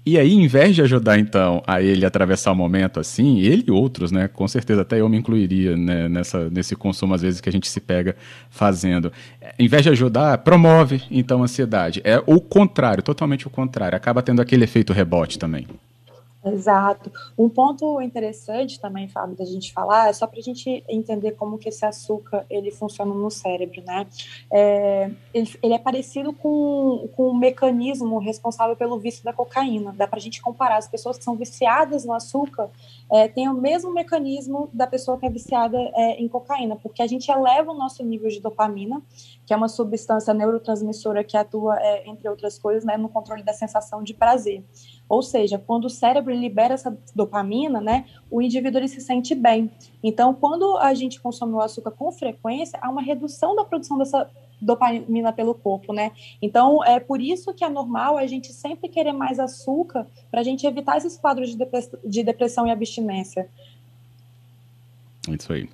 E 0.06 0.20
aí, 0.20 0.34
em 0.34 0.48
vez 0.48 0.76
de 0.76 0.82
ajudar, 0.82 1.18
então, 1.18 1.64
a 1.66 1.82
ele 1.82 2.06
atravessar 2.06 2.52
o 2.52 2.56
momento 2.56 3.00
assim, 3.00 3.40
ele 3.40 3.64
e 3.68 3.72
outros, 3.72 4.12
né? 4.12 4.28
Com 4.28 4.48
certeza, 4.48 4.82
até 4.82 5.00
eu 5.00 5.08
me 5.08 5.18
incluiria 5.18 5.78
né, 5.78 6.10
nessa, 6.10 6.50
nesse 6.50 6.76
consumo, 6.76 7.14
às 7.14 7.22
vezes, 7.22 7.40
que 7.40 7.48
a 7.48 7.52
gente 7.52 7.70
se 7.70 7.80
pega 7.80 8.18
fazendo. 8.50 9.14
Em 9.58 9.68
vez 9.68 9.84
de 9.84 9.90
ajudar, 9.90 10.38
promove, 10.40 11.02
então, 11.10 11.40
a 11.40 11.44
ansiedade. 11.46 12.02
É 12.04 12.22
o 12.28 12.42
contrário, 12.42 13.02
totalmente 13.02 13.48
o 13.48 13.50
contrário. 13.50 13.96
Acaba 13.96 14.22
tendo 14.22 14.42
aquele 14.42 14.66
efeito 14.66 14.92
rebote 14.92 15.40
também. 15.40 15.68
Exato. 16.44 17.12
Um 17.38 17.48
ponto 17.48 18.02
interessante 18.02 18.80
também, 18.80 19.08
Fábio, 19.08 19.36
da 19.36 19.46
gente 19.46 19.72
falar, 19.72 20.10
é 20.10 20.14
só 20.14 20.26
para 20.26 20.40
a 20.40 20.42
gente 20.42 20.84
entender 20.90 21.34
como 21.34 21.58
que 21.58 21.70
esse 21.70 21.86
açúcar 21.86 22.46
ele 22.50 22.72
funciona 22.72 23.14
no 23.14 23.30
cérebro, 23.30 23.84
né? 23.86 24.08
É, 24.52 25.12
ele, 25.32 25.52
ele, 25.62 25.74
é 25.76 25.78
parecido 25.78 26.34
com, 26.34 27.08
com 27.16 27.30
o 27.30 27.38
mecanismo 27.38 28.18
responsável 28.18 28.76
pelo 28.76 28.98
vício 28.98 29.24
da 29.24 29.32
cocaína. 29.32 29.94
Dá 29.96 30.08
para 30.08 30.18
a 30.18 30.22
gente 30.22 30.42
comparar. 30.42 30.78
As 30.78 30.88
pessoas 30.88 31.18
que 31.18 31.24
são 31.24 31.36
viciadas 31.36 32.06
no 32.06 32.14
açúcar 32.14 32.72
é, 33.12 33.28
têm 33.28 33.48
o 33.48 33.54
mesmo 33.54 33.94
mecanismo 33.94 34.68
da 34.74 34.88
pessoa 34.88 35.20
que 35.20 35.28
é 35.28 35.30
viciada 35.30 35.78
é, 35.78 36.20
em 36.20 36.28
cocaína, 36.28 36.76
porque 36.76 37.04
a 37.04 37.08
gente 37.08 37.30
eleva 37.30 37.72
o 37.72 37.76
nosso 37.76 38.04
nível 38.04 38.30
de 38.30 38.40
dopamina, 38.40 39.00
que 39.46 39.54
é 39.54 39.58
uma 39.58 39.68
substância 39.68 40.34
neurotransmissora 40.34 41.24
que 41.24 41.38
atua, 41.38 41.78
é, 41.80 42.10
entre 42.10 42.28
outras 42.28 42.58
coisas, 42.58 42.84
né, 42.84 42.98
no 42.98 43.10
controle 43.10 43.44
da 43.44 43.54
sensação 43.54 44.02
de 44.02 44.14
prazer. 44.16 44.64
Ou 45.12 45.22
seja, 45.22 45.60
quando 45.60 45.84
o 45.86 45.90
cérebro 45.90 46.34
libera 46.34 46.74
essa 46.74 46.98
dopamina, 47.14 47.82
né, 47.82 48.06
o 48.30 48.42
indivíduo 48.42 48.80
ele 48.80 48.88
se 48.88 49.02
sente 49.02 49.36
bem. 49.36 49.70
Então, 50.02 50.34
quando 50.34 50.78
a 50.78 50.94
gente 50.94 51.20
consome 51.20 51.52
o 51.52 51.60
açúcar 51.60 51.92
com 51.92 52.10
frequência, 52.14 52.80
há 52.82 52.90
uma 52.90 53.02
redução 53.02 53.54
da 53.54 53.66
produção 53.66 53.98
dessa 53.98 54.30
dopamina 54.62 55.34
pelo 55.34 55.54
corpo, 55.54 55.92
né? 55.92 56.14
Então, 56.42 56.82
é 56.86 56.98
por 56.98 57.20
isso 57.20 57.54
que 57.54 57.62
é 57.62 57.68
normal 57.68 58.18
a 58.18 58.26
gente 58.26 58.54
sempre 58.54 58.88
querer 58.88 59.12
mais 59.12 59.38
açúcar 59.38 60.08
para 60.30 60.40
a 60.40 60.44
gente 60.44 60.66
evitar 60.66 60.96
esses 60.96 61.18
quadros 61.18 61.50
de, 61.50 61.58
de 62.06 62.24
depressão 62.24 62.66
e 62.66 62.72
abstinência. 62.72 63.50
Isso 65.28 65.52
aí. 65.52 65.68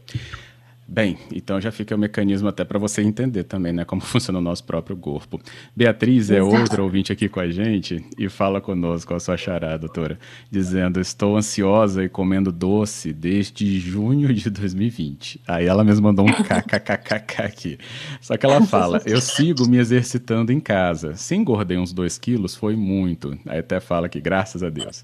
Bem, 0.89 1.17
então 1.33 1.59
já 1.59 1.69
fica 1.69 1.93
o 1.93 1.97
mecanismo 1.97 2.47
até 2.47 2.63
para 2.63 2.79
você 2.79 3.01
entender 3.01 3.43
também, 3.43 3.73
né, 3.73 3.83
como 3.83 3.99
funciona 4.01 4.39
o 4.39 4.41
nosso 4.41 4.63
próprio 4.63 4.95
corpo. 4.95 5.37
Beatriz 5.75 6.31
é 6.31 6.41
outra 6.41 6.81
ouvinte 6.81 7.11
aqui 7.11 7.27
com 7.27 7.41
a 7.41 7.49
gente 7.49 8.05
e 8.17 8.29
fala 8.29 8.61
conosco 8.61 9.13
a 9.13 9.19
sua 9.19 9.35
chará, 9.35 9.75
doutora, 9.75 10.17
dizendo: 10.49 11.01
Estou 11.01 11.35
ansiosa 11.35 12.05
e 12.05 12.09
comendo 12.09 12.53
doce 12.53 13.11
desde 13.11 13.79
junho 13.81 14.33
de 14.33 14.49
2020. 14.49 15.41
Aí 15.45 15.65
ela 15.65 15.83
mesma 15.83 16.07
mandou 16.07 16.25
um 16.25 16.31
kkkk 16.31 17.41
aqui. 17.41 17.77
Só 18.21 18.37
que 18.37 18.45
ela 18.45 18.61
fala: 18.61 19.01
Eu 19.05 19.19
sigo 19.19 19.67
me 19.67 19.77
exercitando 19.77 20.53
em 20.53 20.59
casa. 20.59 21.15
Se 21.15 21.35
engordei 21.35 21.77
uns 21.77 21.91
2 21.91 22.17
quilos, 22.17 22.55
foi 22.55 22.77
muito. 22.77 23.37
Aí 23.45 23.59
até 23.59 23.81
fala 23.81 24.07
que, 24.07 24.21
graças 24.21 24.63
a 24.63 24.69
Deus. 24.69 25.03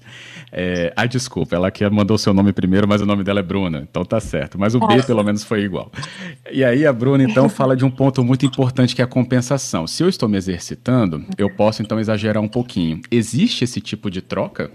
É, 0.50 0.94
ah, 0.96 1.04
desculpa, 1.04 1.56
ela 1.56 1.70
que 1.70 1.86
mandou 1.90 2.14
o 2.14 2.18
seu 2.18 2.32
nome 2.32 2.54
primeiro, 2.54 2.88
mas 2.88 3.02
o 3.02 3.06
nome 3.06 3.22
dela 3.22 3.40
é 3.40 3.42
Bruna, 3.42 3.86
então 3.90 4.02
tá 4.02 4.18
certo. 4.18 4.58
Mas 4.58 4.74
o 4.74 4.80
B 4.80 5.02
pelo 5.02 5.22
menos 5.22 5.44
foi 5.44 5.64
igual 5.64 5.73
igual. 5.74 5.90
E 6.50 6.64
aí 6.64 6.86
a 6.86 6.92
Bruna, 6.92 7.24
então, 7.24 7.48
fala 7.48 7.76
de 7.76 7.84
um 7.84 7.90
ponto 7.90 8.22
muito 8.22 8.46
importante 8.46 8.94
que 8.94 9.02
é 9.02 9.04
a 9.04 9.08
compensação. 9.08 9.86
Se 9.86 10.02
eu 10.02 10.08
estou 10.08 10.28
me 10.28 10.36
exercitando, 10.36 11.24
eu 11.36 11.50
posso, 11.54 11.82
então, 11.82 11.98
exagerar 11.98 12.42
um 12.42 12.48
pouquinho. 12.48 13.00
Existe 13.10 13.64
esse 13.64 13.80
tipo 13.80 14.10
de 14.10 14.22
troca? 14.22 14.70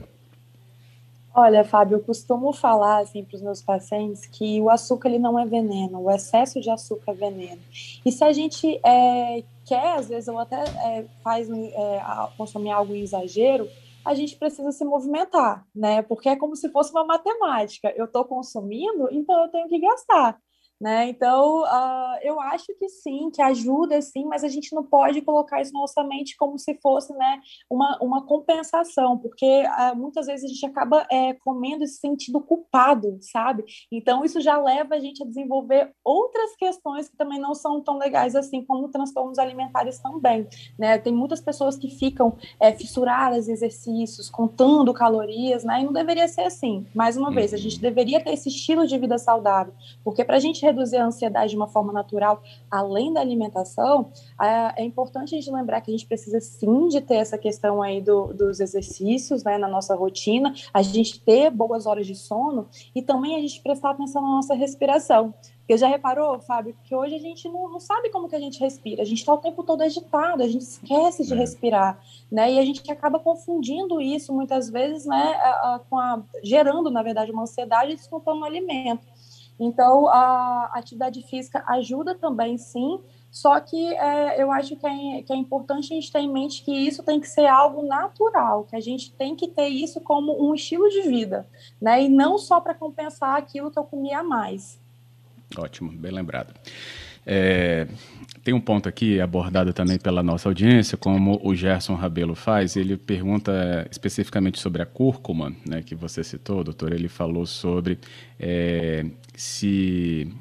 Olha, 1.33 1.63
Fábio, 1.63 1.95
eu 1.95 1.99
costumo 2.01 2.51
falar 2.51 2.99
assim 2.99 3.23
para 3.23 3.35
os 3.37 3.41
meus 3.41 3.61
pacientes 3.61 4.25
que 4.25 4.59
o 4.59 4.69
açúcar 4.69 5.07
ele 5.07 5.19
não 5.19 5.39
é 5.39 5.45
veneno, 5.45 6.01
o 6.01 6.11
excesso 6.11 6.59
de 6.59 6.69
açúcar 6.69 7.11
é 7.11 7.15
veneno. 7.15 7.61
E 8.05 8.11
se 8.11 8.23
a 8.23 8.33
gente 8.33 8.79
é, 8.83 9.43
quer, 9.65 9.99
às 9.99 10.09
vezes, 10.09 10.27
ou 10.27 10.37
até 10.37 10.57
é, 10.57 11.05
faz 11.23 11.49
é, 11.49 12.01
consumir 12.35 12.71
algo 12.71 12.93
em 12.93 13.03
exagero, 13.03 13.69
a 14.03 14.13
gente 14.13 14.35
precisa 14.35 14.71
se 14.71 14.83
movimentar, 14.83 15.65
né? 15.73 16.01
Porque 16.01 16.29
é 16.29 16.35
como 16.35 16.55
se 16.55 16.67
fosse 16.69 16.91
uma 16.91 17.05
matemática. 17.05 17.93
Eu 17.95 18.05
estou 18.05 18.25
consumindo, 18.25 19.07
então 19.11 19.43
eu 19.43 19.49
tenho 19.49 19.69
que 19.69 19.79
gastar. 19.79 20.37
Né? 20.79 21.09
Então, 21.09 21.63
uh, 21.63 22.17
eu 22.21 22.39
acho 22.39 22.67
que 22.79 22.87
sim, 22.87 23.29
que 23.29 23.41
ajuda 23.41 24.01
sim, 24.01 24.23
mas 24.23 24.45
a 24.45 24.47
gente 24.47 24.73
não 24.73 24.81
pode 24.81 25.21
colocar 25.21 25.61
isso 25.61 25.73
na 25.73 25.81
nossa 25.81 26.01
mente 26.05 26.37
como 26.37 26.57
se 26.57 26.73
fosse 26.81 27.13
né, 27.13 27.41
uma, 27.69 27.97
uma 28.01 28.25
compensação, 28.25 29.17
porque 29.17 29.63
uh, 29.65 29.95
muitas 29.97 30.27
vezes 30.27 30.45
a 30.45 30.53
gente 30.53 30.65
acaba 30.65 31.05
é, 31.11 31.33
comendo 31.33 31.83
esse 31.83 31.97
sentido 31.97 32.39
culpado, 32.39 33.17
sabe? 33.19 33.65
Então, 33.91 34.23
isso 34.23 34.39
já 34.39 34.57
leva 34.57 34.95
a 34.95 34.99
gente 34.99 35.21
a 35.21 35.25
desenvolver 35.25 35.91
outras 36.01 36.55
questões 36.55 37.09
que 37.09 37.17
também 37.17 37.39
não 37.39 37.53
são 37.53 37.81
tão 37.81 37.97
legais 37.97 38.33
assim, 38.33 38.63
como 38.63 38.87
transtornos 38.87 39.37
alimentares 39.37 39.99
também. 39.99 40.47
Né? 40.77 40.97
Tem 40.97 41.13
muitas 41.13 41.41
pessoas 41.41 41.75
que 41.75 41.89
ficam 41.89 42.37
é, 42.57 42.71
fissuradas 42.71 43.49
em 43.49 43.51
exercícios, 43.51 44.29
contando 44.29 44.93
calorias, 44.93 45.65
né? 45.65 45.81
e 45.81 45.83
não 45.83 45.91
deveria 45.91 46.27
ser 46.29 46.43
assim. 46.43 46.85
Mais 46.95 47.17
uma 47.17 47.31
vez, 47.31 47.53
a 47.53 47.57
gente 47.57 47.75
uhum. 47.75 47.81
deveria 47.81 48.23
ter 48.23 48.31
esse 48.31 48.47
estilo 48.47 48.87
de 48.87 48.97
vida 48.97 49.17
saudável, 49.17 49.73
porque 50.05 50.23
para 50.23 50.37
a 50.37 50.39
gente 50.39 50.68
reduzir 50.69 50.97
a 50.97 51.05
ansiedade 51.05 51.51
de 51.51 51.55
uma 51.55 51.67
forma 51.67 51.91
natural, 51.91 52.41
além 52.69 53.13
da 53.13 53.21
alimentação, 53.21 54.11
é, 54.41 54.83
importante 54.83 55.35
a 55.35 55.39
gente 55.39 55.51
lembrar 55.51 55.81
que 55.81 55.91
a 55.91 55.93
gente 55.93 56.07
precisa 56.07 56.39
sim 56.39 56.87
de 56.87 57.01
ter 57.01 57.15
essa 57.15 57.37
questão 57.37 57.81
aí 57.81 58.01
do, 58.01 58.33
dos 58.33 58.59
exercícios 58.59 59.43
né, 59.43 59.57
na 59.57 59.67
nossa 59.67 59.95
rotina, 59.95 60.53
a 60.73 60.81
gente 60.81 61.19
ter 61.19 61.49
boas 61.49 61.85
horas 61.85 62.07
de 62.07 62.15
sono 62.15 62.67
e 62.95 63.01
também 63.01 63.35
a 63.35 63.39
gente 63.39 63.61
prestar 63.61 63.91
atenção 63.91 64.21
na 64.21 64.29
nossa 64.29 64.53
respiração 64.53 65.33
Porque 65.59 65.77
já 65.77 65.87
reparou, 65.87 66.39
Fábio, 66.39 66.75
que 66.83 66.95
hoje 66.95 67.13
a 67.13 67.19
gente 67.19 67.47
não, 67.47 67.69
não 67.69 67.79
sabe 67.79 68.09
como 68.09 68.27
que 68.27 68.35
a 68.35 68.39
gente 68.39 68.59
respira. 68.59 69.03
A 69.03 69.05
gente 69.05 69.19
está 69.19 69.33
o 69.33 69.37
tempo 69.37 69.63
todo 69.63 69.83
agitado, 69.83 70.41
a 70.41 70.47
gente 70.47 70.63
esquece 70.63 71.23
de 71.23 71.33
é. 71.33 71.37
respirar, 71.37 71.99
né? 72.31 72.51
E 72.53 72.59
a 72.59 72.65
gente 72.65 72.91
acaba 72.91 73.19
confundindo 73.19 74.01
isso 74.01 74.33
muitas 74.33 74.69
vezes, 74.69 75.05
né, 75.05 75.39
com 75.89 75.97
a, 75.97 76.23
gerando, 76.43 76.89
na 76.89 77.03
verdade, 77.03 77.31
uma 77.31 77.43
ansiedade 77.43 77.91
e 77.91 77.95
descontando 77.95 78.41
o 78.41 78.45
alimento. 78.45 79.05
Então, 79.59 80.07
a 80.07 80.71
atividade 80.73 81.21
física 81.23 81.63
ajuda 81.67 82.15
também, 82.15 82.57
sim, 82.57 82.99
só 83.29 83.59
que 83.59 83.93
é, 83.95 84.41
eu 84.41 84.51
acho 84.51 84.75
que 84.75 84.87
é, 84.87 85.21
que 85.21 85.33
é 85.33 85.35
importante 85.35 85.93
a 85.93 85.95
gente 85.95 86.11
ter 86.11 86.19
em 86.19 86.31
mente 86.31 86.63
que 86.63 86.71
isso 86.71 87.03
tem 87.03 87.19
que 87.19 87.27
ser 87.27 87.45
algo 87.45 87.85
natural, 87.85 88.63
que 88.63 88.75
a 88.75 88.79
gente 88.79 89.11
tem 89.11 89.35
que 89.35 89.47
ter 89.47 89.67
isso 89.67 89.99
como 90.01 90.49
um 90.49 90.55
estilo 90.55 90.89
de 90.89 91.01
vida, 91.01 91.45
né? 91.79 92.03
E 92.03 92.09
não 92.09 92.37
só 92.37 92.59
para 92.59 92.73
compensar 92.73 93.37
aquilo 93.37 93.69
que 93.69 93.77
eu 93.77 93.83
comia 93.83 94.23
mais. 94.23 94.79
Ótimo, 95.57 95.91
bem 95.91 96.11
lembrado. 96.11 96.53
É, 97.25 97.87
tem 98.49 98.53
um 98.55 98.59
ponto 98.59 98.89
aqui 98.89 99.21
abordado 99.21 99.71
também 99.73 99.99
pela 99.99 100.23
nossa 100.23 100.49
audiência, 100.49 100.97
como 100.97 101.39
o 101.43 101.53
Gerson 101.53 101.93
Rabelo 101.93 102.33
faz. 102.33 102.75
Ele 102.75 102.97
pergunta 102.97 103.87
especificamente 103.91 104.59
sobre 104.59 104.81
a 104.81 104.87
cúrcuma, 104.87 105.53
né, 105.67 105.83
que 105.83 105.93
você 105.93 106.23
citou, 106.23 106.63
doutor. 106.63 106.91
Ele 106.91 107.07
falou 107.07 107.45
sobre 107.45 107.99
é, 108.39 109.05
se 109.35 110.33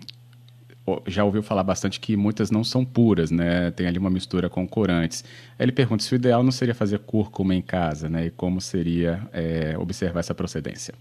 já 1.06 1.22
ouviu 1.22 1.42
falar 1.42 1.62
bastante 1.62 2.00
que 2.00 2.16
muitas 2.16 2.50
não 2.50 2.64
são 2.64 2.82
puras, 2.82 3.30
né? 3.30 3.70
Tem 3.72 3.86
ali 3.86 3.98
uma 3.98 4.08
mistura 4.08 4.48
com 4.48 4.66
corantes. 4.66 5.22
Aí 5.58 5.66
ele 5.66 5.72
pergunta 5.72 6.02
se 6.02 6.14
o 6.14 6.16
ideal 6.16 6.42
não 6.42 6.50
seria 6.50 6.74
fazer 6.74 7.00
cúrcuma 7.00 7.54
em 7.54 7.60
casa, 7.60 8.08
né? 8.08 8.24
E 8.24 8.30
como 8.30 8.58
seria 8.58 9.20
é, 9.34 9.76
observar 9.76 10.20
essa 10.20 10.34
procedência. 10.34 10.94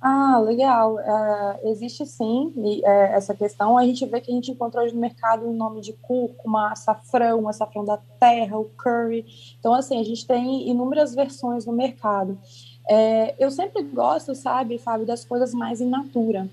Ah, 0.00 0.38
legal. 0.38 0.98
É, 0.98 1.70
existe 1.70 2.06
sim 2.06 2.52
é, 2.84 3.14
essa 3.14 3.34
questão. 3.34 3.76
A 3.76 3.84
gente 3.84 4.06
vê 4.06 4.20
que 4.20 4.30
a 4.30 4.34
gente 4.34 4.50
encontra 4.50 4.82
hoje 4.82 4.94
no 4.94 5.00
mercado 5.00 5.46
o 5.46 5.52
nome 5.52 5.82
de 5.82 5.92
cúrcuma, 5.92 6.72
açafrão, 6.72 7.46
açafrão 7.46 7.84
da 7.84 7.98
terra, 8.18 8.58
o 8.58 8.64
curry. 8.64 9.26
Então, 9.58 9.74
assim, 9.74 10.00
a 10.00 10.02
gente 10.02 10.26
tem 10.26 10.68
inúmeras 10.68 11.14
versões 11.14 11.66
no 11.66 11.72
mercado. 11.72 12.38
É, 12.88 13.34
eu 13.38 13.50
sempre 13.50 13.82
gosto, 13.82 14.34
sabe, 14.34 14.78
Fábio, 14.78 15.06
das 15.06 15.24
coisas 15.24 15.52
mais 15.52 15.80
in 15.82 15.90
natura. 15.90 16.48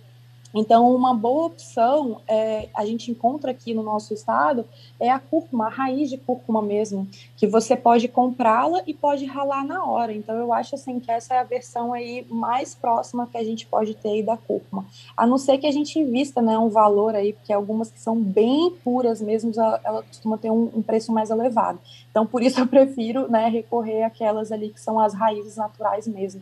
Então, 0.54 0.96
uma 0.96 1.14
boa 1.14 1.48
opção 1.48 2.22
é, 2.28 2.70
a 2.74 2.86
gente 2.86 3.12
encontra 3.12 3.52
aqui 3.52 3.74
no 3.74 3.84
nosso 3.84 4.14
estado 4.14 4.66
é 5.00 5.10
a 5.10 5.20
cúrcuma, 5.20 5.68
a 5.68 5.70
raiz 5.70 6.10
de 6.10 6.18
cúrcuma 6.18 6.62
mesmo, 6.62 7.08
que 7.36 7.46
você 7.46 7.76
pode 7.76 8.08
comprá-la 8.08 8.82
e 8.88 8.94
pode 8.94 9.26
ralar 9.26 9.66
na 9.66 9.86
hora. 9.86 10.14
Então, 10.14 10.36
eu 10.36 10.54
acho 10.54 10.76
assim 10.76 11.00
que 11.00 11.12
essa 11.12 11.36
é 11.36 11.40
a 11.40 11.44
versão 11.44 11.94
aí 11.94 12.26
mais 12.30 12.74
próxima 12.74 13.28
que 13.28 13.38
a 13.38 13.44
gente 13.44 13.66
pode 13.66 13.94
ter 13.94 14.10
aí 14.10 14.24
da 14.24 14.38
cúrcuma. 14.38 14.86
A 15.16 15.28
não 15.28 15.38
ser 15.38 15.58
que 15.58 15.68
a 15.68 15.72
gente 15.72 16.00
invista 16.00 16.42
né, 16.42 16.58
um 16.58 16.70
valor 16.70 17.16
aí, 17.16 17.34
porque 17.34 17.52
algumas 17.52 17.92
que 17.92 18.00
são 18.00 18.20
bem 18.20 18.72
puras 18.84 19.22
mesmo, 19.22 19.52
ela, 19.56 19.82
ela 19.84 20.04
costuma 20.04 20.38
ter 20.38 20.50
um, 20.50 20.72
um, 20.74 20.82
preço 20.82 21.12
mais 21.12 21.30
elevado. 21.30 21.80
Então, 22.10 22.26
por 22.26 22.42
isso 22.42 22.60
eu 22.60 22.68
prefiro 22.68 23.30
né, 23.30 23.50
recorrer 23.50 24.04
àquelas 24.04 24.52
ali 24.52 24.70
que 24.70 24.80
são 24.80 25.00
as 25.00 25.14
raízes 25.14 25.58
naturais 25.58 26.08
mesmo 26.08 26.42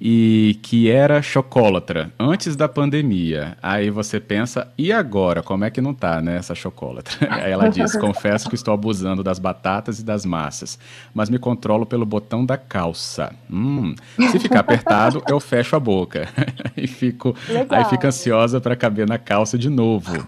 e 0.00 0.58
que 0.62 0.90
era 0.90 1.22
chocólatra 1.22 2.12
antes 2.18 2.54
da 2.54 2.68
pandemia. 2.68 3.56
Aí 3.62 3.90
você 3.90 4.20
pensa, 4.20 4.68
e 4.76 4.92
agora? 4.92 5.42
Como 5.42 5.64
é 5.64 5.70
que 5.70 5.80
não 5.80 5.94
tá, 5.94 6.20
né, 6.20 6.36
essa 6.36 6.54
chocólatra? 6.54 7.14
Aí 7.30 7.50
ela 7.50 7.68
diz: 7.68 7.96
confesso 7.96 8.48
que 8.48 8.54
estou 8.54 8.74
abusando 8.74 9.22
das 9.22 9.38
batatas 9.38 9.98
e 9.98 10.04
das 10.04 10.24
massas, 10.24 10.78
mas 11.14 11.30
me 11.30 11.38
controlo 11.38 11.86
pelo 11.86 12.04
botão 12.04 12.44
da 12.44 12.58
calça. 12.58 13.32
Hum, 13.50 13.94
se 14.30 14.38
ficar 14.38 14.60
apertado, 14.60 15.22
eu 15.28 15.40
fecho 15.40 15.76
a 15.76 15.80
boca 15.80 16.28
e 16.76 16.86
fico, 16.86 17.34
aí 17.70 17.84
fico 17.86 18.06
ansiosa 18.06 18.60
para 18.60 18.76
caber 18.76 19.08
na 19.08 19.18
calça 19.18 19.56
de 19.56 19.70
novo. 19.70 20.26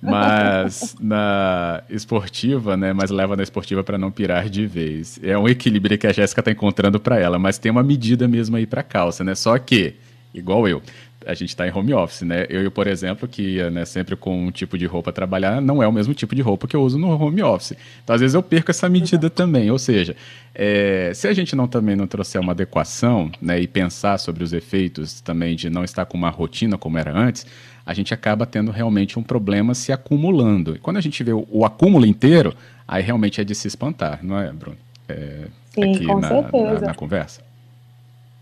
Mas 0.00 0.94
na 1.00 1.82
esportiva, 1.90 2.76
né, 2.76 2.92
mas 2.92 3.10
leva 3.10 3.36
na 3.36 3.42
esportiva 3.42 3.82
para 3.82 3.98
não 3.98 4.10
pirar 4.10 4.48
de 4.48 4.66
vez. 4.66 5.18
É 5.22 5.36
um 5.36 5.48
equilíbrio 5.48 5.98
que 5.98 6.06
a 6.06 6.12
Jéssica 6.12 6.40
está 6.40 6.52
encontrando 6.52 7.00
para 7.00 7.18
ela, 7.18 7.38
mas 7.38 7.58
tem 7.58 7.70
uma 7.70 7.82
medida 7.82 8.28
mesmo 8.28 8.56
aí 8.56 8.66
para 8.66 8.82
calça 8.82 9.07
calça, 9.08 9.24
né? 9.24 9.34
Só 9.34 9.58
que, 9.58 9.94
igual 10.32 10.68
eu, 10.68 10.82
a 11.26 11.34
gente 11.34 11.48
está 11.50 11.66
em 11.66 11.72
home 11.72 11.92
office, 11.92 12.22
né? 12.22 12.46
Eu, 12.48 12.70
por 12.70 12.86
exemplo, 12.86 13.26
que 13.26 13.42
ia 13.42 13.70
né, 13.70 13.84
sempre 13.84 14.14
com 14.16 14.46
um 14.46 14.50
tipo 14.50 14.78
de 14.78 14.86
roupa 14.86 15.12
trabalhar, 15.12 15.60
não 15.60 15.82
é 15.82 15.88
o 15.88 15.92
mesmo 15.92 16.14
tipo 16.14 16.34
de 16.34 16.42
roupa 16.42 16.68
que 16.68 16.76
eu 16.76 16.82
uso 16.82 16.98
no 16.98 17.10
home 17.10 17.42
office. 17.42 17.74
Então, 18.04 18.14
às 18.14 18.20
vezes, 18.20 18.34
eu 18.34 18.42
perco 18.42 18.70
essa 18.70 18.88
medida 18.88 19.28
também. 19.28 19.70
Ou 19.70 19.78
seja, 19.78 20.14
é, 20.54 21.12
se 21.14 21.26
a 21.26 21.32
gente 21.32 21.56
não 21.56 21.66
também 21.66 21.96
não 21.96 22.06
trouxer 22.06 22.40
uma 22.40 22.52
adequação 22.52 23.30
né, 23.40 23.60
e 23.60 23.66
pensar 23.66 24.18
sobre 24.18 24.44
os 24.44 24.52
efeitos 24.52 25.20
também 25.20 25.56
de 25.56 25.68
não 25.68 25.84
estar 25.84 26.04
com 26.06 26.16
uma 26.16 26.30
rotina 26.30 26.78
como 26.78 26.98
era 26.98 27.16
antes, 27.16 27.46
a 27.84 27.94
gente 27.94 28.12
acaba 28.12 28.46
tendo 28.46 28.70
realmente 28.70 29.18
um 29.18 29.22
problema 29.22 29.74
se 29.74 29.92
acumulando. 29.92 30.76
E 30.76 30.78
quando 30.78 30.98
a 30.98 31.00
gente 31.00 31.22
vê 31.24 31.32
o, 31.32 31.46
o 31.50 31.64
acúmulo 31.64 32.06
inteiro, 32.06 32.54
aí 32.86 33.02
realmente 33.02 33.40
é 33.40 33.44
de 33.44 33.54
se 33.54 33.66
espantar, 33.66 34.20
não 34.22 34.38
é, 34.38 34.52
Bruno? 34.52 34.76
É, 35.08 35.46
Sim, 35.72 35.94
aqui 35.94 36.06
com 36.06 36.20
na, 36.20 36.28
certeza. 36.28 36.80
Na, 36.80 36.86
na 36.88 36.94
conversa. 36.94 37.47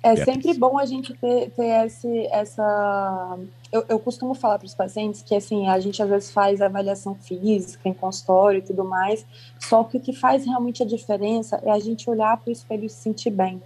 É 0.07 0.25
sempre 0.25 0.55
bom 0.55 0.79
a 0.79 0.87
gente 0.87 1.13
ter, 1.15 1.51
ter 1.51 1.87
esse, 1.87 2.27
essa. 2.31 3.39
Eu, 3.73 3.85
eu 3.89 3.99
costumo 3.99 4.35
falar 4.35 4.57
para 4.57 4.67
os 4.67 4.75
pacientes 4.75 5.21
que 5.21 5.35
assim 5.35 5.67
a 5.67 5.81
gente 5.81 6.01
às 6.01 6.09
vezes 6.09 6.31
faz 6.31 6.63
avaliação 6.63 7.17
física 7.17 7.89
em 7.89 7.93
consultório 7.93 8.59
e 8.59 8.63
tudo 8.63 8.85
mais, 8.85 9.27
só 9.59 9.83
que 9.83 9.97
o 9.97 10.01
que 10.01 10.13
faz 10.13 10.45
realmente 10.45 10.81
a 10.81 10.87
diferença 10.87 11.61
é 11.65 11.73
a 11.73 11.79
gente 11.81 12.09
olhar 12.09 12.37
para 12.37 12.51
o 12.51 12.53
espelho 12.53 12.85
e 12.85 12.89
se 12.89 13.03
sentir 13.03 13.31
bem. 13.31 13.61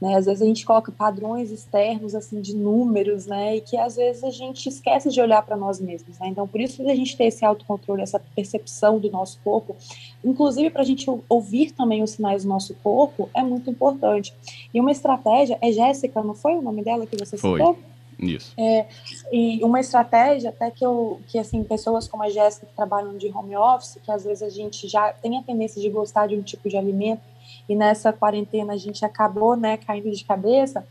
Né? 0.00 0.16
Às 0.16 0.26
vezes 0.26 0.42
a 0.42 0.44
gente 0.44 0.66
coloca 0.66 0.90
padrões 0.90 1.50
externos 1.50 2.14
assim 2.14 2.40
de 2.40 2.54
números, 2.54 3.26
né? 3.26 3.56
E 3.56 3.60
que 3.60 3.76
às 3.76 3.96
vezes 3.96 4.24
a 4.24 4.30
gente 4.30 4.68
esquece 4.68 5.08
de 5.08 5.20
olhar 5.20 5.42
para 5.42 5.56
nós 5.56 5.80
mesmos, 5.80 6.18
né? 6.18 6.28
Então 6.28 6.46
por 6.46 6.60
isso 6.60 6.82
a 6.88 6.94
gente 6.94 7.16
ter 7.16 7.24
esse 7.24 7.44
autocontrole, 7.44 8.02
essa 8.02 8.20
percepção 8.34 8.98
do 8.98 9.10
nosso 9.10 9.38
corpo, 9.42 9.76
inclusive 10.24 10.70
para 10.70 10.82
a 10.82 10.84
gente 10.84 11.06
ouvir 11.28 11.72
também 11.72 12.02
os 12.02 12.10
sinais 12.10 12.42
do 12.42 12.48
nosso 12.48 12.74
corpo, 12.82 13.30
é 13.34 13.42
muito 13.42 13.70
importante. 13.70 14.34
E 14.72 14.80
uma 14.80 14.90
estratégia 14.90 15.58
é 15.62 15.70
Jéssica, 15.70 16.22
não 16.22 16.34
foi 16.34 16.54
o 16.54 16.62
nome 16.62 16.82
dela 16.82 17.06
que 17.06 17.16
você 17.16 17.36
foi. 17.36 17.60
citou? 17.60 17.78
Isso. 18.18 18.52
É, 18.56 18.86
e 19.32 19.62
uma 19.64 19.80
estratégia 19.80 20.50
até 20.50 20.70
que 20.70 20.84
eu, 20.84 21.20
que 21.28 21.38
assim, 21.38 21.62
pessoas 21.64 22.06
como 22.06 22.22
a 22.22 22.30
Jéssica 22.30 22.66
que 22.66 22.74
trabalham 22.74 23.16
de 23.16 23.28
home 23.28 23.56
office, 23.56 23.98
que 24.02 24.10
às 24.10 24.24
vezes 24.24 24.42
a 24.42 24.48
gente 24.48 24.88
já 24.88 25.12
tem 25.12 25.38
a 25.38 25.42
tendência 25.42 25.80
de 25.80 25.88
gostar 25.88 26.26
de 26.26 26.36
um 26.36 26.42
tipo 26.42 26.68
de 26.68 26.76
alimento, 26.76 27.22
e 27.68 27.74
nessa 27.74 28.12
quarentena 28.12 28.72
a 28.74 28.76
gente 28.76 29.04
acabou 29.04 29.56
né, 29.56 29.76
caindo 29.76 30.10
de 30.10 30.24
cabeça, 30.24 30.86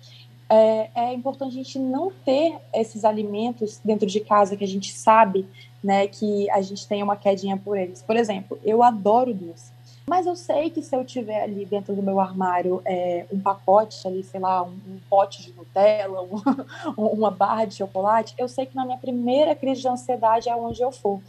é, 0.50 0.90
é, 0.94 1.14
importante 1.14 1.54
a 1.54 1.64
gente 1.64 1.80
não 1.80 2.12
ter 2.26 2.58
esses 2.74 3.06
alimentos 3.06 3.80
dentro 3.84 4.06
de 4.06 4.20
casa 4.20 4.56
que 4.56 4.64
a 4.64 4.68
gente 4.68 4.92
sabe 4.94 5.48
né, 5.84 6.08
que 6.08 6.50
a 6.52 6.62
gente 6.62 6.88
tem 6.88 7.02
uma 7.02 7.16
quedinha 7.16 7.58
por 7.58 7.78
eles. 7.78 8.02
Por 8.02 8.16
exemplo, 8.16 8.60
eu 8.64 8.84
adoro 8.84 9.34
doce. 9.34 9.72
Mas 10.06 10.26
eu 10.26 10.36
sei 10.36 10.70
que 10.70 10.82
se 10.82 10.96
eu 10.96 11.06
tiver 11.06 11.42
ali 11.44 11.66
dentro 11.66 11.96
do 11.96 12.04
meu 12.04 12.20
armário 12.20 12.82
é, 12.84 13.26
um 13.32 13.40
pacote 13.40 14.06
ali, 14.06 14.22
sei 14.22 14.40
lá, 14.40 14.62
um, 14.62 14.72
um 14.72 15.00
pote 15.10 15.42
de 15.42 15.54
Nutella, 15.54 16.22
um, 16.22 16.42
uma 16.98 17.32
barra 17.32 17.66
de 17.66 17.76
chocolate, 17.76 18.36
eu 18.38 18.50
sei 18.50 18.66
que 18.66 18.76
na 18.76 18.86
minha 18.86 18.98
primeira 18.98 19.56
crise 19.56 19.82
de 19.82 19.88
ansiedade 19.88 20.50
é 20.50 20.56
onde 20.56 20.82
eu 20.82 20.92
for 20.92 21.22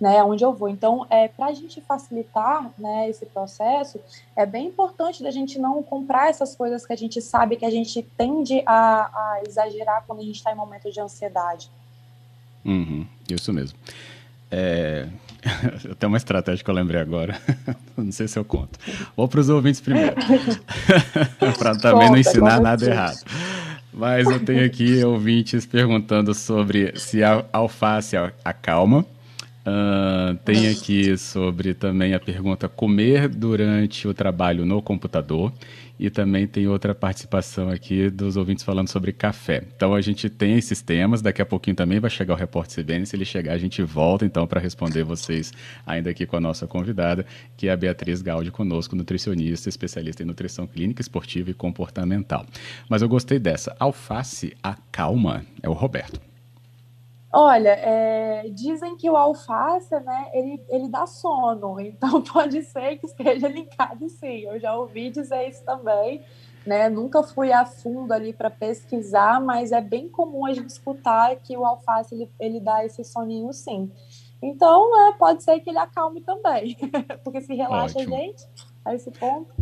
né, 0.00 0.22
onde 0.22 0.44
eu 0.44 0.52
vou. 0.52 0.68
Então, 0.68 1.06
é, 1.10 1.28
para 1.28 1.46
a 1.46 1.52
gente 1.52 1.80
facilitar 1.80 2.70
né, 2.78 3.08
esse 3.08 3.26
processo, 3.26 4.00
é 4.34 4.44
bem 4.44 4.68
importante 4.68 5.22
da 5.22 5.30
gente 5.30 5.58
não 5.58 5.82
comprar 5.82 6.28
essas 6.28 6.54
coisas 6.54 6.86
que 6.86 6.92
a 6.92 6.96
gente 6.96 7.20
sabe 7.20 7.56
que 7.56 7.64
a 7.64 7.70
gente 7.70 8.02
tende 8.16 8.62
a, 8.66 9.06
a 9.06 9.42
exagerar 9.46 10.04
quando 10.06 10.20
a 10.20 10.24
gente 10.24 10.36
está 10.36 10.52
em 10.52 10.56
momentos 10.56 10.92
de 10.92 11.00
ansiedade. 11.00 11.70
Uhum, 12.64 13.06
isso 13.28 13.52
mesmo. 13.52 13.78
É, 14.50 15.08
Eu 15.84 15.94
tenho 15.94 16.10
uma 16.10 16.16
estratégia 16.16 16.64
que 16.64 16.70
eu 16.70 16.74
lembrei 16.74 17.00
agora. 17.00 17.38
Não 17.96 18.12
sei 18.12 18.28
se 18.28 18.38
eu 18.38 18.44
conto. 18.44 18.78
Vou 19.16 19.28
para 19.28 19.40
os 19.40 19.48
ouvintes 19.48 19.80
primeiro. 19.80 20.14
para 21.58 21.76
também 21.76 22.10
não 22.10 22.16
ensinar 22.16 22.60
nada 22.60 22.84
errado. 22.84 23.18
Mas 23.92 24.28
eu 24.28 24.44
tenho 24.44 24.64
aqui 24.64 25.02
ouvintes 25.02 25.64
perguntando 25.64 26.34
sobre 26.34 26.92
se 26.98 27.22
a 27.22 27.44
alface 27.52 28.16
acalma. 28.44 29.06
Uh, 29.66 30.36
tem 30.44 30.68
aqui 30.68 31.18
sobre 31.18 31.74
também 31.74 32.14
a 32.14 32.20
pergunta 32.20 32.68
comer 32.68 33.28
durante 33.28 34.06
o 34.06 34.14
trabalho 34.14 34.64
no 34.64 34.80
computador 34.80 35.52
e 35.98 36.08
também 36.08 36.46
tem 36.46 36.68
outra 36.68 36.94
participação 36.94 37.68
aqui 37.68 38.08
dos 38.08 38.36
ouvintes 38.36 38.64
falando 38.64 38.86
sobre 38.86 39.12
café. 39.12 39.64
Então 39.74 39.92
a 39.92 40.00
gente 40.00 40.30
tem 40.30 40.56
esses 40.56 40.80
temas, 40.80 41.20
daqui 41.20 41.42
a 41.42 41.46
pouquinho 41.46 41.74
também 41.74 41.98
vai 41.98 42.08
chegar 42.08 42.34
o 42.34 42.36
repórter 42.36 42.84
CBN, 42.84 43.06
se 43.06 43.16
ele 43.16 43.24
chegar 43.24 43.54
a 43.54 43.58
gente 43.58 43.82
volta 43.82 44.24
então 44.24 44.46
para 44.46 44.60
responder 44.60 45.02
vocês 45.02 45.52
ainda 45.84 46.10
aqui 46.10 46.26
com 46.26 46.36
a 46.36 46.40
nossa 46.40 46.64
convidada, 46.68 47.26
que 47.56 47.66
é 47.66 47.72
a 47.72 47.76
Beatriz 47.76 48.22
Gaudi 48.22 48.52
conosco, 48.52 48.94
nutricionista, 48.94 49.68
especialista 49.68 50.22
em 50.22 50.26
nutrição 50.26 50.64
clínica, 50.68 51.00
esportiva 51.00 51.50
e 51.50 51.54
comportamental. 51.54 52.46
Mas 52.88 53.02
eu 53.02 53.08
gostei 53.08 53.40
dessa, 53.40 53.74
alface 53.80 54.54
acalma, 54.62 55.44
é 55.60 55.68
o 55.68 55.72
Roberto. 55.72 56.35
Olha, 57.38 57.68
é, 57.68 58.48
dizem 58.48 58.96
que 58.96 59.10
o 59.10 59.14
alface, 59.14 59.94
né, 60.00 60.30
ele, 60.32 60.64
ele 60.70 60.88
dá 60.88 61.06
sono, 61.06 61.78
então 61.84 62.22
pode 62.22 62.62
ser 62.62 62.96
que 62.96 63.04
esteja 63.04 63.46
linkado 63.46 64.08
sim. 64.08 64.46
Eu 64.46 64.58
já 64.58 64.74
ouvi 64.74 65.10
dizer 65.10 65.46
isso 65.46 65.62
também, 65.62 66.22
né? 66.66 66.88
Nunca 66.88 67.22
fui 67.22 67.52
a 67.52 67.66
fundo 67.66 68.10
ali 68.14 68.32
para 68.32 68.48
pesquisar, 68.48 69.38
mas 69.38 69.70
é 69.70 69.82
bem 69.82 70.08
comum 70.08 70.46
a 70.46 70.54
gente 70.54 70.70
escutar 70.70 71.36
que 71.36 71.54
o 71.54 71.66
alface 71.66 72.14
ele, 72.14 72.30
ele 72.40 72.58
dá 72.58 72.86
esse 72.86 73.04
soninho 73.04 73.52
sim. 73.52 73.92
Então, 74.40 74.90
né, 74.90 75.14
pode 75.18 75.44
ser 75.44 75.60
que 75.60 75.68
ele 75.68 75.78
acalme 75.78 76.22
também, 76.22 76.74
porque 77.22 77.42
se 77.42 77.54
relaxa 77.54 77.98
Ótimo. 77.98 78.14
a 78.14 78.18
gente 78.18 78.48
a 78.82 78.94
esse 78.94 79.10
ponto. 79.10 79.52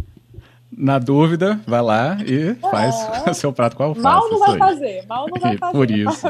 Na 0.77 0.99
dúvida, 0.99 1.61
vai 1.67 1.83
lá 1.83 2.19
e 2.25 2.55
faz 2.55 2.95
é. 3.27 3.31
o 3.31 3.35
seu 3.35 3.53
prato 3.53 3.77
com 3.77 3.83
alface. 3.83 4.03
Mal 4.03 4.31
não 4.31 4.39
vai 4.39 4.59
fazer, 4.59 5.07
mal 5.09 5.27
não 5.29 5.41
vai 5.41 5.59
fazer. 5.59 5.73
Por 5.73 5.91
isso. 5.91 6.27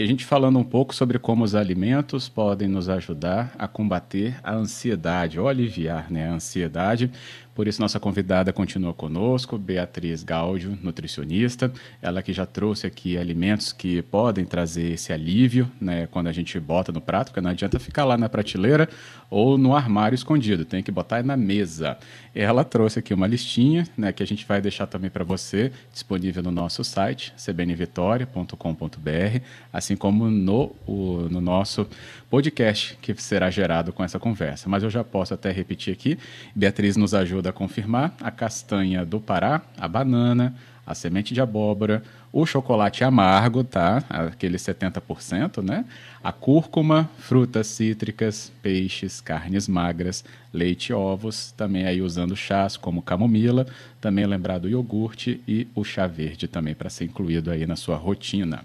E 0.00 0.02
a 0.02 0.06
gente 0.06 0.24
falando 0.24 0.58
um 0.58 0.64
pouco 0.64 0.94
sobre 0.94 1.18
como 1.18 1.44
os 1.44 1.54
alimentos 1.54 2.26
podem 2.26 2.66
nos 2.66 2.88
ajudar 2.88 3.54
a 3.58 3.68
combater 3.68 4.34
a 4.42 4.54
ansiedade, 4.54 5.38
ou 5.38 5.46
aliviar 5.46 6.10
né, 6.10 6.26
a 6.26 6.32
ansiedade. 6.32 7.10
Por 7.54 7.66
isso, 7.66 7.82
nossa 7.82 7.98
convidada 7.98 8.52
continua 8.52 8.94
conosco, 8.94 9.58
Beatriz 9.58 10.22
Gáudio, 10.22 10.78
nutricionista. 10.82 11.72
Ela 12.00 12.22
que 12.22 12.32
já 12.32 12.46
trouxe 12.46 12.86
aqui 12.86 13.18
alimentos 13.18 13.72
que 13.72 14.02
podem 14.02 14.44
trazer 14.44 14.92
esse 14.92 15.12
alívio 15.12 15.70
né, 15.80 16.06
quando 16.06 16.28
a 16.28 16.32
gente 16.32 16.58
bota 16.60 16.92
no 16.92 17.00
prato, 17.00 17.28
porque 17.28 17.40
não 17.40 17.50
adianta 17.50 17.80
ficar 17.80 18.04
lá 18.04 18.16
na 18.16 18.28
prateleira 18.28 18.88
ou 19.28 19.58
no 19.58 19.74
armário 19.74 20.14
escondido, 20.14 20.64
tem 20.64 20.82
que 20.82 20.90
botar 20.90 21.22
na 21.22 21.36
mesa. 21.36 21.98
Ela 22.34 22.64
trouxe 22.64 23.00
aqui 23.00 23.12
uma 23.12 23.26
listinha 23.26 23.86
né, 23.96 24.12
que 24.12 24.22
a 24.22 24.26
gente 24.26 24.46
vai 24.46 24.60
deixar 24.60 24.86
também 24.86 25.10
para 25.10 25.24
você, 25.24 25.72
disponível 25.92 26.42
no 26.42 26.50
nosso 26.50 26.84
site, 26.84 27.32
cbnvitoria.com.br, 27.36 29.40
assim 29.72 29.96
como 29.96 30.30
no, 30.30 30.74
o, 30.86 31.28
no 31.30 31.40
nosso 31.40 31.86
podcast 32.28 32.96
que 33.02 33.14
será 33.20 33.50
gerado 33.50 33.92
com 33.92 34.04
essa 34.04 34.18
conversa. 34.18 34.68
Mas 34.68 34.82
eu 34.82 34.90
já 34.90 35.04
posso 35.04 35.34
até 35.34 35.50
repetir 35.50 35.92
aqui, 35.92 36.18
Beatriz 36.54 36.96
nos 36.96 37.14
ajuda 37.14 37.39
a 37.48 37.52
confirmar 37.52 38.14
a 38.20 38.30
castanha 38.30 39.04
do 39.04 39.20
Pará, 39.20 39.62
a 39.78 39.88
banana, 39.88 40.54
a 40.86 40.94
semente 40.94 41.32
de 41.32 41.40
abóbora, 41.40 42.02
o 42.32 42.46
chocolate 42.46 43.02
amargo, 43.02 43.64
tá? 43.64 44.02
Aquele 44.08 44.56
70%, 44.56 45.62
né? 45.62 45.84
A 46.22 46.32
cúrcuma, 46.32 47.08
frutas 47.18 47.66
cítricas, 47.66 48.52
peixes, 48.62 49.20
carnes 49.20 49.66
magras, 49.66 50.24
leite 50.52 50.92
ovos, 50.92 51.52
também 51.52 51.86
aí 51.86 52.02
usando 52.02 52.36
chás 52.36 52.76
como 52.76 53.02
camomila, 53.02 53.66
também 54.00 54.26
lembrar 54.26 54.58
do 54.58 54.68
iogurte 54.68 55.40
e 55.46 55.66
o 55.74 55.84
chá 55.84 56.06
verde 56.06 56.46
também 56.46 56.74
para 56.74 56.90
ser 56.90 57.04
incluído 57.04 57.50
aí 57.50 57.66
na 57.66 57.76
sua 57.76 57.96
rotina. 57.96 58.64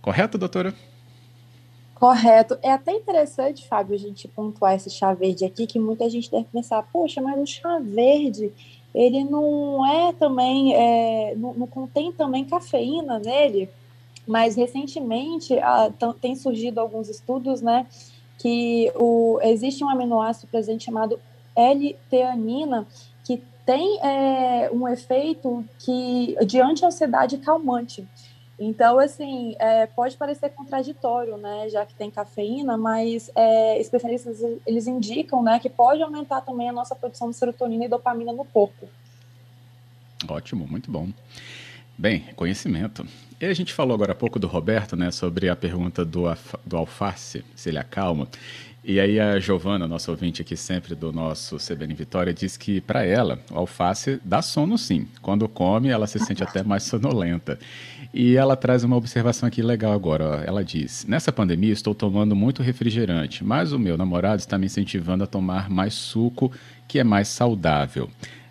Correto, 0.00 0.38
doutora? 0.38 0.74
Correto. 1.98 2.56
É 2.62 2.70
até 2.70 2.92
interessante, 2.92 3.66
Fábio, 3.66 3.96
a 3.96 3.98
gente 3.98 4.28
pontuar 4.28 4.74
esse 4.74 4.88
chá 4.88 5.12
verde 5.12 5.44
aqui, 5.44 5.66
que 5.66 5.80
muita 5.80 6.08
gente 6.08 6.30
deve 6.30 6.44
pensar, 6.44 6.80
poxa, 6.92 7.20
mas 7.20 7.40
o 7.40 7.46
chá 7.46 7.80
verde 7.80 8.52
ele 8.94 9.24
não 9.24 9.84
é 9.84 10.12
também, 10.12 10.74
é, 10.74 11.34
não, 11.36 11.54
não, 11.54 11.66
contém 11.66 12.12
também 12.12 12.44
cafeína 12.44 13.18
nele, 13.18 13.68
mas 14.26 14.56
recentemente 14.56 15.54
tem 16.20 16.36
surgido 16.36 16.80
alguns 16.80 17.08
estudos, 17.08 17.60
né, 17.60 17.86
que 18.38 18.92
o, 18.94 19.38
existe 19.42 19.82
um 19.82 19.88
aminoácido 19.88 20.46
presente 20.46 20.84
chamado 20.84 21.18
L-teanina, 21.54 22.86
que 23.24 23.42
tem 23.66 23.98
é, 24.00 24.70
um 24.72 24.86
efeito 24.88 25.64
que, 25.80 26.36
de 26.46 26.60
anti-ansiedade 26.60 27.38
calmante. 27.38 28.06
Então, 28.58 28.98
assim, 28.98 29.54
é, 29.60 29.86
pode 29.86 30.16
parecer 30.16 30.50
contraditório, 30.50 31.36
né, 31.36 31.68
já 31.68 31.86
que 31.86 31.94
tem 31.94 32.10
cafeína, 32.10 32.76
mas 32.76 33.30
é, 33.36 33.80
especialistas 33.80 34.40
eles 34.66 34.88
indicam, 34.88 35.42
né, 35.42 35.60
que 35.60 35.70
pode 35.70 36.02
aumentar 36.02 36.40
também 36.40 36.68
a 36.68 36.72
nossa 36.72 36.96
produção 36.96 37.30
de 37.30 37.36
serotonina 37.36 37.84
e 37.84 37.88
dopamina 37.88 38.32
no 38.32 38.44
corpo. 38.44 38.88
Ótimo, 40.28 40.66
muito 40.66 40.90
bom. 40.90 41.08
Bem, 41.96 42.24
conhecimento. 42.34 43.06
E 43.40 43.46
a 43.46 43.54
gente 43.54 43.72
falou 43.72 43.94
agora 43.94 44.10
há 44.10 44.16
pouco 44.16 44.40
do 44.40 44.48
Roberto, 44.48 44.96
né, 44.96 45.12
sobre 45.12 45.48
a 45.48 45.54
pergunta 45.54 46.04
do, 46.04 46.24
do 46.66 46.76
alface, 46.76 47.44
se 47.54 47.68
ele 47.68 47.78
acalma. 47.78 48.26
E 48.88 48.98
aí 48.98 49.20
a 49.20 49.38
Giovana, 49.38 49.86
nossa 49.86 50.10
ouvinte 50.10 50.40
aqui 50.40 50.56
sempre 50.56 50.94
do 50.94 51.12
nosso 51.12 51.58
CBN 51.58 51.92
Vitória, 51.92 52.32
diz 52.32 52.56
que 52.56 52.80
para 52.80 53.04
ela 53.04 53.38
o 53.50 53.58
alface 53.58 54.18
dá 54.24 54.40
sono 54.40 54.78
sim. 54.78 55.06
Quando 55.20 55.46
come, 55.46 55.90
ela 55.90 56.06
se 56.06 56.18
sente 56.18 56.42
até 56.42 56.62
mais 56.62 56.84
sonolenta. 56.88 57.58
E 58.14 58.34
ela 58.34 58.56
traz 58.56 58.84
uma 58.84 58.96
observação 58.96 59.46
aqui 59.46 59.60
legal 59.60 59.92
agora. 59.92 60.24
Ó. 60.24 60.34
Ela 60.42 60.64
diz: 60.64 61.04
Nessa 61.06 61.30
pandemia 61.30 61.70
estou 61.70 61.94
tomando 61.94 62.34
muito 62.34 62.62
refrigerante, 62.62 63.44
mas 63.44 63.72
o 63.74 63.78
meu 63.78 63.98
namorado 63.98 64.40
está 64.40 64.56
me 64.56 64.64
incentivando 64.64 65.22
a 65.22 65.26
tomar 65.26 65.68
mais 65.68 65.92
suco, 65.92 66.50
que 66.88 66.98
é 66.98 67.04
mais 67.04 67.28
saudável. 67.28 68.08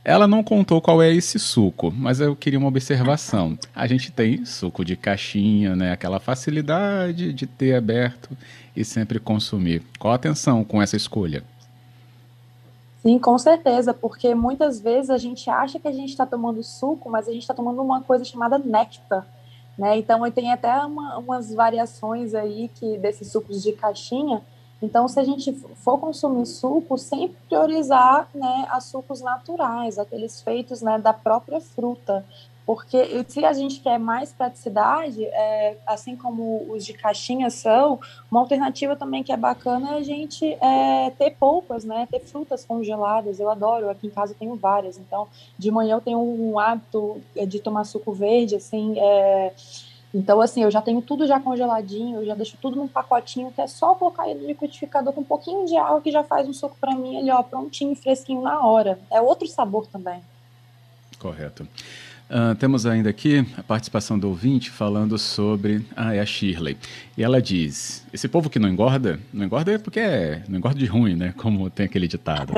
Ela 0.08 0.26
não 0.26 0.42
contou 0.42 0.80
qual 0.80 1.02
é 1.02 1.14
esse 1.14 1.38
suco, 1.38 1.92
mas 1.92 2.22
eu 2.22 2.34
queria 2.34 2.58
uma 2.58 2.70
observação. 2.70 3.60
A 3.76 3.86
gente 3.88 4.10
tem 4.10 4.46
suco 4.46 4.86
de 4.86 4.96
caixinha, 4.96 5.76
né? 5.76 5.92
Aquela 5.92 6.18
facilidade 6.18 7.34
de 7.34 7.46
ter 7.46 7.76
aberto 7.76 8.30
e 8.74 8.86
sempre 8.86 9.20
consumir. 9.20 9.84
Qual 10.00 10.14
a 10.14 10.16
atenção 10.16 10.64
com 10.64 10.82
essa 10.82 10.96
escolha? 10.96 11.44
Sim, 13.02 13.20
com 13.20 13.38
certeza, 13.38 13.94
porque 13.94 14.34
muitas 14.34 14.80
vezes 14.80 15.10
a 15.10 15.18
gente 15.18 15.50
acha 15.50 15.78
que 15.78 15.90
a 15.90 15.92
gente 15.92 16.12
está 16.12 16.26
tomando 16.26 16.64
suco, 16.64 17.10
mas 17.10 17.28
a 17.28 17.34
gente 17.34 17.42
está 17.42 17.54
tomando 17.54 17.82
uma 17.82 18.00
coisa 18.00 18.24
chamada 18.24 18.58
néctar. 18.58 19.28
Né? 19.78 19.98
Então, 19.98 20.32
tem 20.32 20.54
até 20.54 20.74
uma, 20.86 21.18
umas 21.18 21.54
variações 21.54 22.34
aí 22.34 22.72
que 22.74 22.98
desses 22.98 23.30
sucos 23.30 23.62
de 23.62 23.74
caixinha 23.74 24.42
então, 24.82 25.08
se 25.08 25.20
a 25.20 25.24
gente 25.24 25.52
for 25.76 26.00
consumir 26.00 26.46
suco, 26.46 26.98
sempre 26.98 27.36
priorizar 27.48 28.30
né, 28.34 28.68
as 28.70 28.86
sucos 28.86 29.22
naturais, 29.22 29.98
aqueles 29.98 30.42
feitos 30.42 30.82
né, 30.82 31.00
da 31.00 31.14
própria 31.14 31.60
fruta. 31.60 32.24
Porque 32.64 33.26
se 33.30 33.46
a 33.46 33.54
gente 33.54 33.80
quer 33.80 33.98
mais 33.98 34.34
praticidade, 34.34 35.24
é, 35.24 35.78
assim 35.86 36.18
como 36.18 36.70
os 36.70 36.86
de 36.86 36.92
caixinha 36.92 37.50
são, 37.50 37.98
uma 38.30 38.42
alternativa 38.42 38.94
também 38.94 39.24
que 39.24 39.32
é 39.32 39.38
bacana 39.38 39.92
é 39.92 39.98
a 40.00 40.04
gente 40.04 40.46
é, 40.46 41.10
ter 41.12 41.32
polpas, 41.32 41.86
né? 41.86 42.06
Ter 42.12 42.20
frutas 42.20 42.66
congeladas. 42.66 43.40
Eu 43.40 43.50
adoro, 43.50 43.90
aqui 43.90 44.08
em 44.08 44.10
casa 44.10 44.34
eu 44.34 44.38
tenho 44.38 44.56
várias. 44.58 44.98
Então, 44.98 45.30
de 45.58 45.72
manhã 45.72 45.96
eu 45.96 46.02
tenho 46.02 46.20
um 46.20 46.60
hábito 46.60 47.22
de 47.48 47.58
tomar 47.62 47.86
suco 47.86 48.12
verde, 48.12 48.58
assim, 48.58 49.00
é, 49.00 49.54
então, 50.14 50.40
assim, 50.40 50.64
eu 50.64 50.72
já 50.72 50.82
tenho 50.82 51.02
tudo 51.02 51.28
já 51.28 51.40
congeladinho, 51.40 52.22
eu 52.22 52.26
já 52.26 52.34
deixo 52.34 52.58
tudo 52.62 52.78
num 52.78 52.88
pacotinho 52.88 53.52
que 53.52 53.62
é 53.62 53.68
só 53.68 53.94
colocar 53.94 54.28
ele 54.28 54.42
no 54.42 54.48
liquidificador 54.48 55.14
com 55.14 55.22
um 55.22 55.26
pouquinho 55.26 55.66
de 55.66 55.76
água 55.76 56.02
que 56.02 56.12
já 56.12 56.24
faz 56.24 56.48
um 56.48 56.54
suco 56.54 56.78
para 56.80 56.96
mim 56.96 57.18
ali, 57.18 57.30
ó, 57.30 57.44
prontinho, 57.44 57.96
fresquinho 57.96 58.42
na 58.42 58.66
hora. 58.66 59.00
É 59.12 59.20
outro 59.20 59.48
sabor 59.48 59.86
também. 59.88 60.22
Correto. 61.20 61.68
Uh, 62.30 62.54
temos 62.56 62.86
ainda 62.86 63.10
aqui 63.10 63.48
a 63.58 63.64
participação 63.64 64.20
do 64.20 64.28
ouvinte 64.28 64.70
falando 64.70 65.18
sobre 65.18 65.86
ah, 65.96 66.14
é 66.14 66.20
a 66.20 66.26
Shirley. 66.26 66.78
E 67.18 67.24
ela 67.24 67.42
diz: 67.42 68.06
esse 68.12 68.28
povo 68.28 68.50
que 68.50 68.60
não 68.60 68.68
engorda, 68.68 69.18
não 69.34 69.46
engorda 69.46 69.72
é 69.72 69.78
porque 69.78 70.02
é, 70.02 70.44
não 70.50 70.58
engorda 70.58 70.78
de 70.78 70.86
ruim, 70.86 71.16
né? 71.16 71.34
Como 71.38 71.70
tem 71.70 71.86
aquele 71.86 72.06
ditado. 72.06 72.52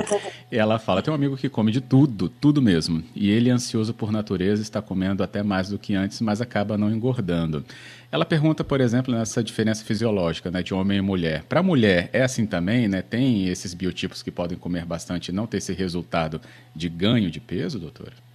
e 0.52 0.58
ela 0.58 0.80
fala: 0.80 1.04
tem 1.04 1.12
um 1.12 1.16
amigo 1.16 1.38
que 1.38 1.48
come 1.48 1.72
de 1.72 1.82
tudo, 1.82 2.30
tudo 2.30 2.64
mesmo. 2.64 3.04
E 3.16 3.30
ele, 3.30 3.52
ansioso 3.52 3.94
por 3.94 4.12
natureza, 4.12 4.60
está 4.60 4.82
comendo 4.82 5.22
até 5.22 5.44
mais 5.44 5.70
do 5.70 5.78
que 5.78 5.94
antes, 5.94 6.20
mas 6.20 6.42
acaba 6.42 6.76
não 6.76 6.92
engordando. 6.92 7.64
Ela 8.12 8.26
pergunta, 8.26 8.64
por 8.64 8.82
exemplo, 8.82 9.14
nessa 9.14 9.44
diferença 9.44 9.86
fisiológica 9.86 10.50
né, 10.50 10.64
de 10.64 10.74
homem 10.74 10.98
e 10.98 11.02
mulher. 11.02 11.44
Para 11.44 11.60
a 11.60 11.64
mulher 11.64 12.10
é 12.12 12.24
assim 12.24 12.48
também, 12.48 12.88
né? 12.88 13.04
Tem 13.04 13.48
esses 13.48 13.76
biotipos 13.76 14.24
que 14.24 14.32
podem 14.32 14.58
comer 14.58 14.84
bastante 14.84 15.28
e 15.28 15.32
não 15.32 15.46
ter 15.46 15.58
esse 15.58 15.74
resultado 15.74 16.42
de 16.76 16.90
ganho 16.90 17.30
de 17.30 17.40
peso, 17.40 17.78
doutora? 17.78 18.29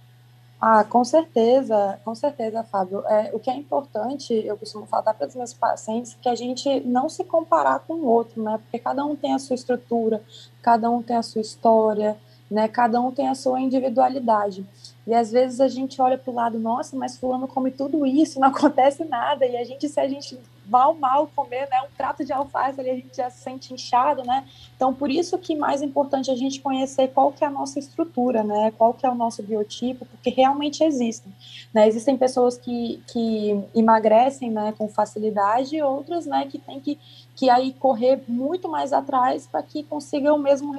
Ah, 0.59 0.83
com 0.83 1.03
certeza, 1.03 1.99
com 2.03 2.15
certeza, 2.15 2.63
Fábio. 2.63 3.03
É, 3.07 3.29
o 3.33 3.39
que 3.39 3.49
é 3.49 3.55
importante, 3.55 4.33
eu 4.33 4.57
costumo 4.57 4.85
falar 4.85 5.13
para 5.13 5.27
os 5.27 5.35
meus 5.35 5.53
pacientes, 5.53 6.17
que 6.21 6.29
a 6.29 6.35
gente 6.35 6.79
não 6.81 7.09
se 7.09 7.23
comparar 7.23 7.79
com 7.79 7.93
o 7.95 8.05
outro, 8.05 8.41
né? 8.41 8.57
Porque 8.57 8.79
cada 8.79 9.05
um 9.05 9.15
tem 9.15 9.33
a 9.33 9.39
sua 9.39 9.53
estrutura, 9.53 10.23
cada 10.61 10.89
um 10.89 11.03
tem 11.03 11.17
a 11.17 11.21
sua 11.21 11.41
história, 11.41 12.17
né? 12.49 12.67
Cada 12.67 12.99
um 13.01 13.11
tem 13.11 13.27
a 13.27 13.35
sua 13.35 13.59
individualidade. 13.59 14.65
E 15.05 15.13
às 15.13 15.31
vezes 15.31 15.59
a 15.59 15.67
gente 15.67 16.01
olha 16.01 16.17
para 16.17 16.31
o 16.31 16.35
lado, 16.35 16.57
nossa, 16.57 16.95
mas 16.95 17.17
fulano 17.17 17.47
come 17.47 17.69
tudo 17.69 18.05
isso, 18.05 18.39
não 18.39 18.47
acontece 18.55 19.03
nada. 19.03 19.45
E 19.45 19.57
a 19.57 19.63
gente, 19.63 19.87
se 19.89 19.99
a 19.99 20.07
gente 20.07 20.39
mal, 20.67 20.93
mal 20.93 21.27
comer, 21.35 21.67
né, 21.69 21.81
um 21.81 21.95
prato 21.95 22.23
de 22.23 22.33
alface 22.33 22.79
ali, 22.79 22.89
a 22.89 22.95
gente 22.95 23.15
já 23.15 23.29
se 23.29 23.41
sente 23.41 23.73
inchado, 23.73 24.23
né? 24.23 24.45
Então, 24.75 24.93
por 24.93 25.09
isso 25.09 25.37
que 25.37 25.55
mais 25.55 25.81
importante 25.81 26.31
a 26.31 26.35
gente 26.35 26.59
conhecer 26.59 27.09
qual 27.09 27.31
que 27.31 27.43
é 27.43 27.47
a 27.47 27.51
nossa 27.51 27.79
estrutura, 27.79 28.43
né? 28.43 28.71
Qual 28.77 28.93
que 28.93 29.05
é 29.05 29.09
o 29.09 29.15
nosso 29.15 29.43
biotipo, 29.43 30.05
porque 30.05 30.29
realmente 30.29 30.83
existem. 30.83 31.33
Né? 31.73 31.87
Existem 31.87 32.17
pessoas 32.17 32.57
que, 32.57 33.01
que 33.07 33.63
emagrecem, 33.75 34.51
né, 34.51 34.73
com 34.77 34.87
facilidade, 34.87 35.75
e 35.75 35.81
outras, 35.81 36.25
né, 36.25 36.47
que 36.49 36.57
tem 36.57 36.79
que 36.79 36.99
que 37.35 37.49
aí 37.49 37.73
correr 37.73 38.23
muito 38.29 38.69
mais 38.69 38.93
atrás 38.93 39.45
para 39.45 39.61
que 39.61 39.83
consiga 39.83 40.33
o 40.33 40.39
mesmo 40.39 40.73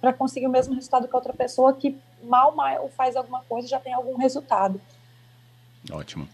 para 0.00 0.12
conseguir 0.12 0.46
o 0.46 0.50
mesmo 0.50 0.74
resultado 0.74 1.06
que 1.06 1.14
outra 1.14 1.34
pessoa 1.34 1.74
que 1.74 1.98
mal 2.22 2.56
mal 2.56 2.88
faz 2.96 3.14
alguma 3.14 3.42
coisa 3.42 3.68
já 3.68 3.78
tem 3.78 3.92
algum 3.92 4.16
resultado. 4.16 4.80
Ótimo. 5.92 6.26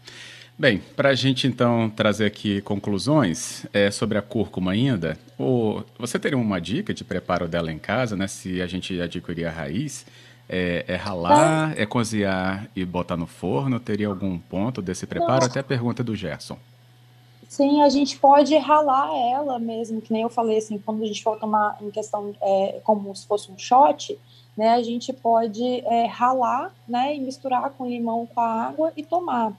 Bem, 0.57 0.81
para 0.95 1.09
a 1.09 1.15
gente 1.15 1.47
então 1.47 1.89
trazer 1.89 2.25
aqui 2.25 2.61
conclusões 2.61 3.65
é, 3.73 3.91
sobre 3.91 4.17
a 4.17 4.21
cúrcuma 4.21 4.71
ainda, 4.71 5.17
o, 5.37 5.83
você 5.99 6.17
teria 6.17 6.37
uma 6.37 6.61
dica 6.61 6.93
de 6.93 7.03
preparo 7.03 7.45
dela 7.45 7.73
em 7.73 7.77
casa, 7.77 8.15
né? 8.15 8.25
Se 8.25 8.61
a 8.61 8.67
gente 8.67 8.99
adquirir 9.01 9.45
a 9.45 9.51
raiz, 9.51 10.05
é, 10.47 10.85
é 10.87 10.95
ralar, 10.95 11.77
é. 11.77 11.81
é 11.81 11.85
cozinhar 11.85 12.69
e 12.73 12.85
botar 12.85 13.17
no 13.17 13.27
forno? 13.27 13.81
Teria 13.81 14.07
algum 14.07 14.37
ponto 14.37 14.81
desse 14.81 15.05
preparo? 15.05 15.41
Não. 15.41 15.47
Até 15.47 15.59
a 15.59 15.63
pergunta 15.63 16.01
do 16.01 16.15
Gerson. 16.15 16.57
Sim, 17.49 17.81
a 17.81 17.89
gente 17.89 18.17
pode 18.17 18.57
ralar 18.57 19.09
ela 19.31 19.59
mesmo, 19.59 20.01
que 20.01 20.11
nem 20.11 20.21
eu 20.21 20.29
falei 20.29 20.57
assim, 20.57 20.77
quando 20.77 21.03
a 21.03 21.05
gente 21.05 21.21
for 21.21 21.37
tomar 21.37 21.77
em 21.81 21.91
questão 21.91 22.33
é, 22.41 22.79
como 22.83 23.13
se 23.13 23.27
fosse 23.27 23.51
um 23.51 23.57
shot, 23.57 24.17
né, 24.57 24.69
a 24.69 24.81
gente 24.81 25.11
pode 25.11 25.63
é, 25.85 26.05
ralar, 26.05 26.73
né, 26.87 27.15
e 27.15 27.19
misturar 27.19 27.69
com 27.71 27.87
limão 27.87 28.25
com 28.25 28.39
a 28.39 28.67
água 28.67 28.93
e 28.95 29.03
tomar. 29.03 29.53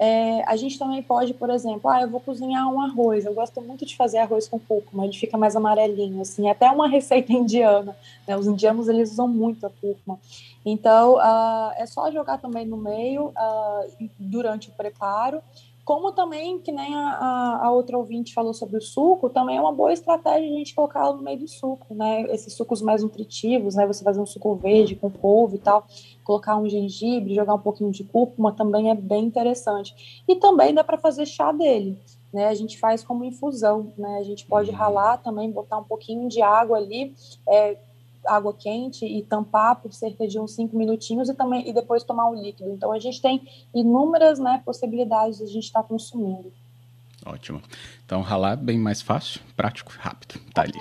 É, 0.00 0.44
a 0.46 0.54
gente 0.56 0.78
também 0.78 1.02
pode, 1.02 1.34
por 1.34 1.50
exemplo, 1.50 1.90
ah, 1.90 2.02
eu 2.02 2.08
vou 2.08 2.20
cozinhar 2.20 2.72
um 2.72 2.80
arroz. 2.80 3.24
Eu 3.24 3.34
gosto 3.34 3.60
muito 3.60 3.84
de 3.84 3.96
fazer 3.96 4.18
arroz 4.18 4.46
com 4.46 4.58
cúrcuma, 4.58 5.04
ele 5.04 5.12
fica 5.12 5.36
mais 5.36 5.56
amarelinho, 5.56 6.20
assim. 6.20 6.48
Até 6.48 6.70
uma 6.70 6.86
receita 6.88 7.32
indiana, 7.32 7.96
né? 8.26 8.36
Os 8.36 8.46
indianos 8.46 8.88
eles 8.88 9.12
usam 9.12 9.26
muito 9.26 9.66
a 9.66 9.70
cúrcuma. 9.70 10.18
Então, 10.64 11.16
uh, 11.16 11.72
é 11.76 11.86
só 11.86 12.10
jogar 12.10 12.38
também 12.38 12.66
no 12.66 12.76
meio 12.76 13.28
uh, 13.28 14.08
durante 14.18 14.68
o 14.68 14.72
preparo 14.72 15.40
como 15.88 16.12
também, 16.12 16.58
que 16.58 16.70
nem 16.70 16.94
a, 16.94 17.60
a, 17.62 17.72
outra 17.72 17.96
ouvinte 17.96 18.34
falou 18.34 18.52
sobre 18.52 18.76
o 18.76 18.80
suco, 18.80 19.30
também 19.30 19.56
é 19.56 19.60
uma 19.60 19.72
boa 19.72 19.90
estratégia 19.90 20.46
a 20.46 20.58
gente 20.58 20.74
colocá-lo 20.74 21.16
no 21.16 21.22
meio 21.22 21.38
do 21.38 21.48
suco, 21.48 21.94
né? 21.94 22.24
Esses 22.30 22.52
sucos 22.52 22.82
mais 22.82 23.02
nutritivos, 23.02 23.74
né? 23.74 23.86
Você 23.86 24.04
fazer 24.04 24.20
um 24.20 24.26
suco 24.26 24.54
verde 24.54 24.94
com 24.94 25.08
polvo 25.08 25.56
e 25.56 25.58
tal, 25.58 25.86
colocar 26.22 26.58
um 26.58 26.68
gengibre, 26.68 27.34
jogar 27.34 27.54
um 27.54 27.58
pouquinho 27.58 27.90
de 27.90 28.04
cúrcuma 28.04 28.52
também 28.52 28.90
é 28.90 28.94
bem 28.94 29.24
interessante. 29.24 30.22
E 30.28 30.36
também 30.36 30.74
dá 30.74 30.84
para 30.84 30.98
fazer 30.98 31.24
chá 31.24 31.52
dele, 31.52 31.98
né? 32.30 32.48
A 32.48 32.54
gente 32.54 32.78
faz 32.78 33.02
como 33.02 33.24
infusão, 33.24 33.90
né? 33.96 34.18
A 34.18 34.22
gente 34.22 34.44
pode 34.44 34.70
ralar 34.70 35.16
também, 35.16 35.50
botar 35.50 35.78
um 35.78 35.84
pouquinho 35.84 36.28
de 36.28 36.42
água 36.42 36.76
ali, 36.76 37.14
é, 37.48 37.78
água 38.28 38.54
quente 38.54 39.04
e 39.04 39.22
tampar 39.22 39.76
por 39.76 39.92
cerca 39.92 40.26
de 40.26 40.38
uns 40.38 40.54
cinco 40.54 40.76
minutinhos 40.76 41.28
e 41.28 41.34
também 41.34 41.68
e 41.68 41.72
depois 41.72 42.04
tomar 42.04 42.30
o 42.30 42.34
líquido. 42.34 42.70
Então 42.70 42.92
a 42.92 42.98
gente 42.98 43.20
tem 43.20 43.42
inúmeras 43.74 44.38
né, 44.38 44.62
possibilidades 44.64 45.38
de 45.38 45.44
a 45.44 45.48
gente 45.48 45.64
estar 45.64 45.82
tá 45.82 45.88
consumindo. 45.88 46.52
Ótimo. 47.26 47.60
Então 48.04 48.22
ralar 48.22 48.56
bem 48.56 48.78
mais 48.78 49.02
fácil, 49.02 49.40
prático, 49.56 49.92
rápido. 49.98 50.40
Tá 50.54 50.62
ali. 50.62 50.78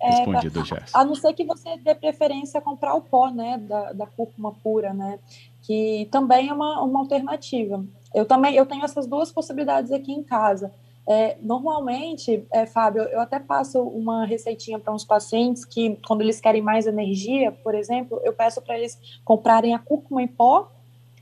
É, 0.00 0.10
Respondido, 0.10 0.60
é, 0.60 0.64
Jéssica. 0.64 0.98
A 0.98 1.04
não 1.04 1.14
ser 1.14 1.32
que 1.34 1.44
você 1.44 1.76
dê 1.78 1.94
preferência 1.94 2.58
a 2.58 2.62
comprar 2.62 2.94
o 2.94 3.02
pó, 3.02 3.30
né, 3.30 3.58
da, 3.58 3.92
da 3.92 4.06
cúrcuma 4.06 4.52
pura, 4.52 4.92
né, 4.92 5.18
que 5.62 6.08
também 6.10 6.48
é 6.48 6.52
uma, 6.52 6.82
uma 6.82 7.00
alternativa. 7.00 7.84
Eu 8.14 8.24
também 8.24 8.54
eu 8.54 8.66
tenho 8.66 8.84
essas 8.84 9.06
duas 9.06 9.30
possibilidades 9.30 9.92
aqui 9.92 10.12
em 10.12 10.22
casa. 10.22 10.72
É, 11.06 11.36
normalmente, 11.42 12.46
é, 12.50 12.64
Fábio, 12.64 13.02
eu 13.02 13.20
até 13.20 13.38
passo 13.38 13.80
uma 13.82 14.24
receitinha 14.24 14.78
para 14.78 14.92
uns 14.92 15.04
pacientes 15.04 15.64
que, 15.64 15.98
quando 16.06 16.22
eles 16.22 16.40
querem 16.40 16.62
mais 16.62 16.86
energia, 16.86 17.52
por 17.52 17.74
exemplo, 17.74 18.20
eu 18.24 18.32
peço 18.32 18.62
para 18.62 18.78
eles 18.78 18.98
comprarem 19.24 19.74
a 19.74 19.78
cúrcuma 19.78 20.22
em 20.22 20.28
pó, 20.28 20.70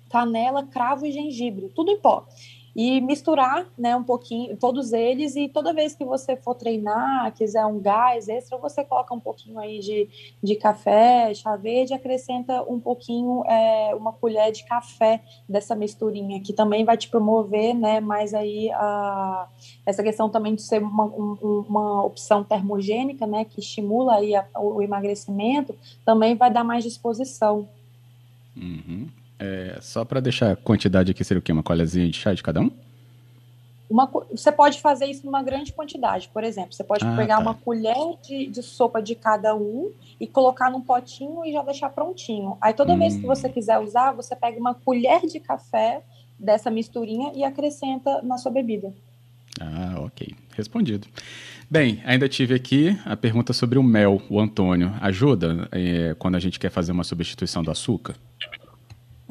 canela, 0.09 0.65
cravo 0.65 1.05
e 1.05 1.13
gengibre, 1.13 1.71
tudo 1.75 1.91
em 1.91 1.99
pó 1.99 2.27
e 2.75 3.01
misturar, 3.01 3.67
né, 3.77 3.95
um 3.95 4.03
pouquinho, 4.03 4.57
todos 4.57 4.93
eles, 4.93 5.37
e 5.37 5.49
toda 5.49 5.75
vez 5.75 5.95
que 5.95 6.05
você 6.05 6.37
for 6.37 6.55
treinar, 6.55 7.33
quiser 7.35 7.67
um 7.67 7.79
gás 7.79 8.29
extra, 8.29 8.57
você 8.57 8.83
coloca 8.83 9.15
um 9.15 9.21
pouquinho 9.21 9.59
aí 9.59 9.79
de, 9.79 10.09
de 10.43 10.55
café, 10.57 11.35
chá 11.35 11.55
verde, 11.57 11.93
acrescenta 11.93 12.63
um 12.63 12.81
pouquinho, 12.81 13.45
é, 13.47 13.95
uma 13.95 14.13
colher 14.13 14.51
de 14.53 14.65
café 14.65 15.23
dessa 15.47 15.75
misturinha, 15.75 16.41
que 16.41 16.53
também 16.53 16.85
vai 16.85 16.97
te 16.97 17.09
promover, 17.09 17.75
né, 17.75 18.01
mais 18.01 18.33
aí 18.33 18.71
a, 18.73 19.49
essa 19.85 20.03
questão 20.03 20.31
também 20.31 20.55
de 20.55 20.63
ser 20.63 20.83
uma, 20.83 21.05
um, 21.05 21.65
uma 21.69 22.05
opção 22.05 22.43
termogênica, 22.43 23.27
né, 23.27 23.45
que 23.45 23.61
estimula 23.61 24.15
aí 24.15 24.35
a, 24.35 24.47
o 24.57 24.81
emagrecimento, 24.81 25.75
também 26.07 26.35
vai 26.35 26.51
dar 26.51 26.65
mais 26.65 26.83
disposição. 26.83 27.69
Uhum. 28.57 29.09
É, 29.43 29.79
só 29.81 30.05
para 30.05 30.21
deixar 30.21 30.53
a 30.53 30.57
quantidade 30.57 31.11
aqui, 31.11 31.25
seria 31.25 31.41
o 31.41 31.43
quê? 31.43 31.51
Uma 31.51 31.65
colherzinha 31.65 32.09
de 32.09 32.17
chá 32.17 32.33
de 32.33 32.43
cada 32.43 32.61
um? 32.61 32.71
Uma, 33.91 34.09
você 34.31 34.53
pode 34.53 34.81
fazer 34.81 35.07
isso 35.07 35.27
numa 35.27 35.43
grande 35.43 35.73
quantidade. 35.73 36.31
Por 36.33 36.45
exemplo, 36.45 36.73
você 36.73 36.85
pode 36.85 37.05
ah, 37.05 37.17
pegar 37.17 37.37
tá. 37.37 37.43
uma 37.43 37.55
colher 37.55 38.17
de, 38.23 38.47
de, 38.47 38.63
sopa 38.63 39.03
de 39.03 39.17
cada 39.17 39.55
um 39.57 39.91
e 40.21 40.29
colocar 40.29 40.71
num 40.71 40.81
potinho 40.81 41.45
e 41.45 41.53
já 41.53 41.61
deixar 41.63 41.91
prontinho. 41.91 42.57
Aí 42.61 42.73
toda 42.73 42.95
hum. 42.95 42.99
vez 42.99 43.17
que 43.17 43.27
você 43.27 43.49
hum. 43.49 43.53
quiser 43.53 43.79
usar, 43.81 44.13
você 44.13 44.37
pega 44.37 44.59
uma 44.59 44.75
colher 44.75 45.27
de 45.27 45.41
café 45.41 46.03
dessa 46.39 46.71
misturinha 46.71 47.33
e 47.35 47.43
acrescenta 47.43 48.23
na 48.23 48.39
sua 48.39 48.53
bebida. 48.53 48.95
Ah, 49.61 49.97
ok. 49.99 50.35
Respondido. 50.57 51.09
Bem, 51.69 52.01
ainda 52.05 52.29
tive 52.29 52.55
aqui 52.55 52.97
a 53.05 53.17
pergunta 53.17 53.53
sobre 53.53 53.79
o 53.79 53.83
mel, 53.83 54.23
o 54.31 54.39
Antônio. 54.39 54.95
Ajuda 55.01 55.69
é, 55.73 56.15
quando 56.19 56.37
a 56.37 56.41
gente 56.41 56.61
quer 56.61 56.71
fazer 56.71 56.93
uma 56.93 57.05
substituição 57.05 57.63
do 57.63 57.71
açúcar? 57.71 58.15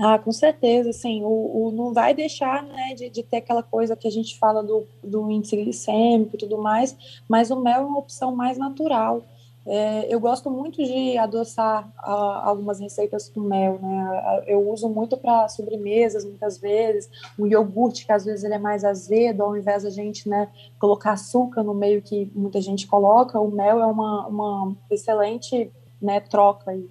Ah, 0.03 0.17
com 0.17 0.31
certeza, 0.31 0.89
assim, 0.89 1.23
o, 1.23 1.27
o 1.67 1.71
não 1.71 1.93
vai 1.93 2.11
deixar, 2.15 2.63
né, 2.63 2.95
de, 2.95 3.07
de, 3.07 3.21
ter 3.21 3.37
aquela 3.37 3.61
coisa 3.61 3.95
que 3.95 4.07
a 4.07 4.11
gente 4.11 4.35
fala 4.39 4.63
do, 4.63 4.87
do 5.03 5.29
índice 5.29 5.55
glicêmico 5.55 6.35
e 6.35 6.39
tudo 6.39 6.57
mais, 6.57 6.97
mas 7.29 7.51
o 7.51 7.55
mel 7.61 7.81
é 7.81 7.85
uma 7.85 7.99
opção 7.99 8.35
mais 8.35 8.57
natural. 8.57 9.21
É, 9.63 10.11
eu 10.11 10.19
gosto 10.19 10.49
muito 10.49 10.83
de 10.83 11.19
adoçar 11.19 11.87
ah, 11.99 12.41
algumas 12.45 12.79
receitas 12.79 13.29
com 13.29 13.41
mel, 13.41 13.77
né? 13.79 14.43
Eu 14.47 14.67
uso 14.71 14.89
muito 14.89 15.15
para 15.17 15.47
sobremesas, 15.49 16.25
muitas 16.25 16.57
vezes, 16.57 17.07
um 17.37 17.45
iogurte 17.45 18.03
que 18.03 18.11
às 18.11 18.25
vezes 18.25 18.43
ele 18.43 18.55
é 18.55 18.59
mais 18.59 18.83
azedo, 18.83 19.43
ao 19.43 19.55
invés 19.55 19.83
da 19.83 19.91
gente, 19.91 20.27
né, 20.27 20.49
colocar 20.79 21.11
açúcar 21.11 21.61
no 21.61 21.75
meio 21.75 22.01
que 22.01 22.27
muita 22.33 22.59
gente 22.59 22.87
coloca, 22.87 23.39
o 23.39 23.51
mel 23.51 23.79
é 23.79 23.85
uma, 23.85 24.25
uma 24.25 24.75
excelente, 24.89 25.71
né, 26.01 26.19
troca 26.19 26.71
aí. 26.71 26.89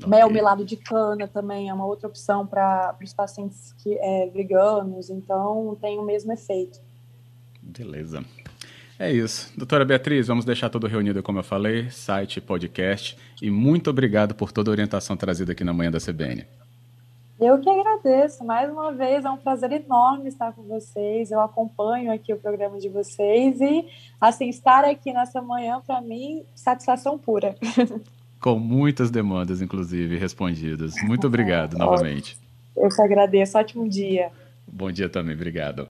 Okay. 0.00 0.08
Mel 0.08 0.30
melado 0.30 0.64
de 0.64 0.76
cana 0.76 1.28
também 1.28 1.68
é 1.68 1.74
uma 1.74 1.84
outra 1.84 2.08
opção 2.08 2.46
para 2.46 2.96
os 3.02 3.12
pacientes 3.12 3.74
que, 3.82 3.98
é, 3.98 4.30
veganos, 4.32 5.10
então 5.10 5.76
tem 5.80 5.98
o 5.98 6.02
mesmo 6.02 6.32
efeito. 6.32 6.80
Beleza. 7.60 8.24
É 8.98 9.12
isso. 9.12 9.52
Doutora 9.56 9.84
Beatriz, 9.84 10.26
vamos 10.26 10.44
deixar 10.44 10.68
tudo 10.70 10.86
reunido, 10.86 11.22
como 11.22 11.38
eu 11.38 11.42
falei, 11.42 11.90
site, 11.90 12.40
podcast, 12.40 13.16
e 13.40 13.50
muito 13.50 13.90
obrigado 13.90 14.34
por 14.34 14.52
toda 14.52 14.70
a 14.70 14.72
orientação 14.72 15.16
trazida 15.16 15.52
aqui 15.52 15.64
na 15.64 15.72
manhã 15.72 15.90
da 15.90 15.98
CBN. 15.98 16.46
Eu 17.40 17.58
que 17.58 17.70
agradeço. 17.70 18.44
Mais 18.44 18.70
uma 18.70 18.92
vez, 18.92 19.24
é 19.24 19.30
um 19.30 19.38
prazer 19.38 19.72
enorme 19.72 20.28
estar 20.28 20.52
com 20.52 20.62
vocês. 20.64 21.30
Eu 21.30 21.40
acompanho 21.40 22.12
aqui 22.12 22.34
o 22.34 22.38
programa 22.38 22.78
de 22.78 22.90
vocês 22.90 23.58
e, 23.62 23.86
assim, 24.20 24.50
estar 24.50 24.84
aqui 24.84 25.12
nessa 25.12 25.40
manhã, 25.40 25.80
para 25.86 26.02
mim, 26.02 26.44
satisfação 26.54 27.18
pura. 27.18 27.56
com 28.40 28.58
muitas 28.58 29.10
demandas, 29.10 29.60
inclusive, 29.60 30.16
respondidas. 30.16 30.94
Muito 31.02 31.26
obrigado 31.26 31.76
novamente. 31.76 32.38
Eu 32.76 32.88
que 32.88 33.02
agradeço. 33.02 33.58
Ótimo 33.58 33.88
dia. 33.88 34.30
Bom 34.66 34.90
dia 34.90 35.08
também, 35.08 35.34
obrigado. 35.34 35.78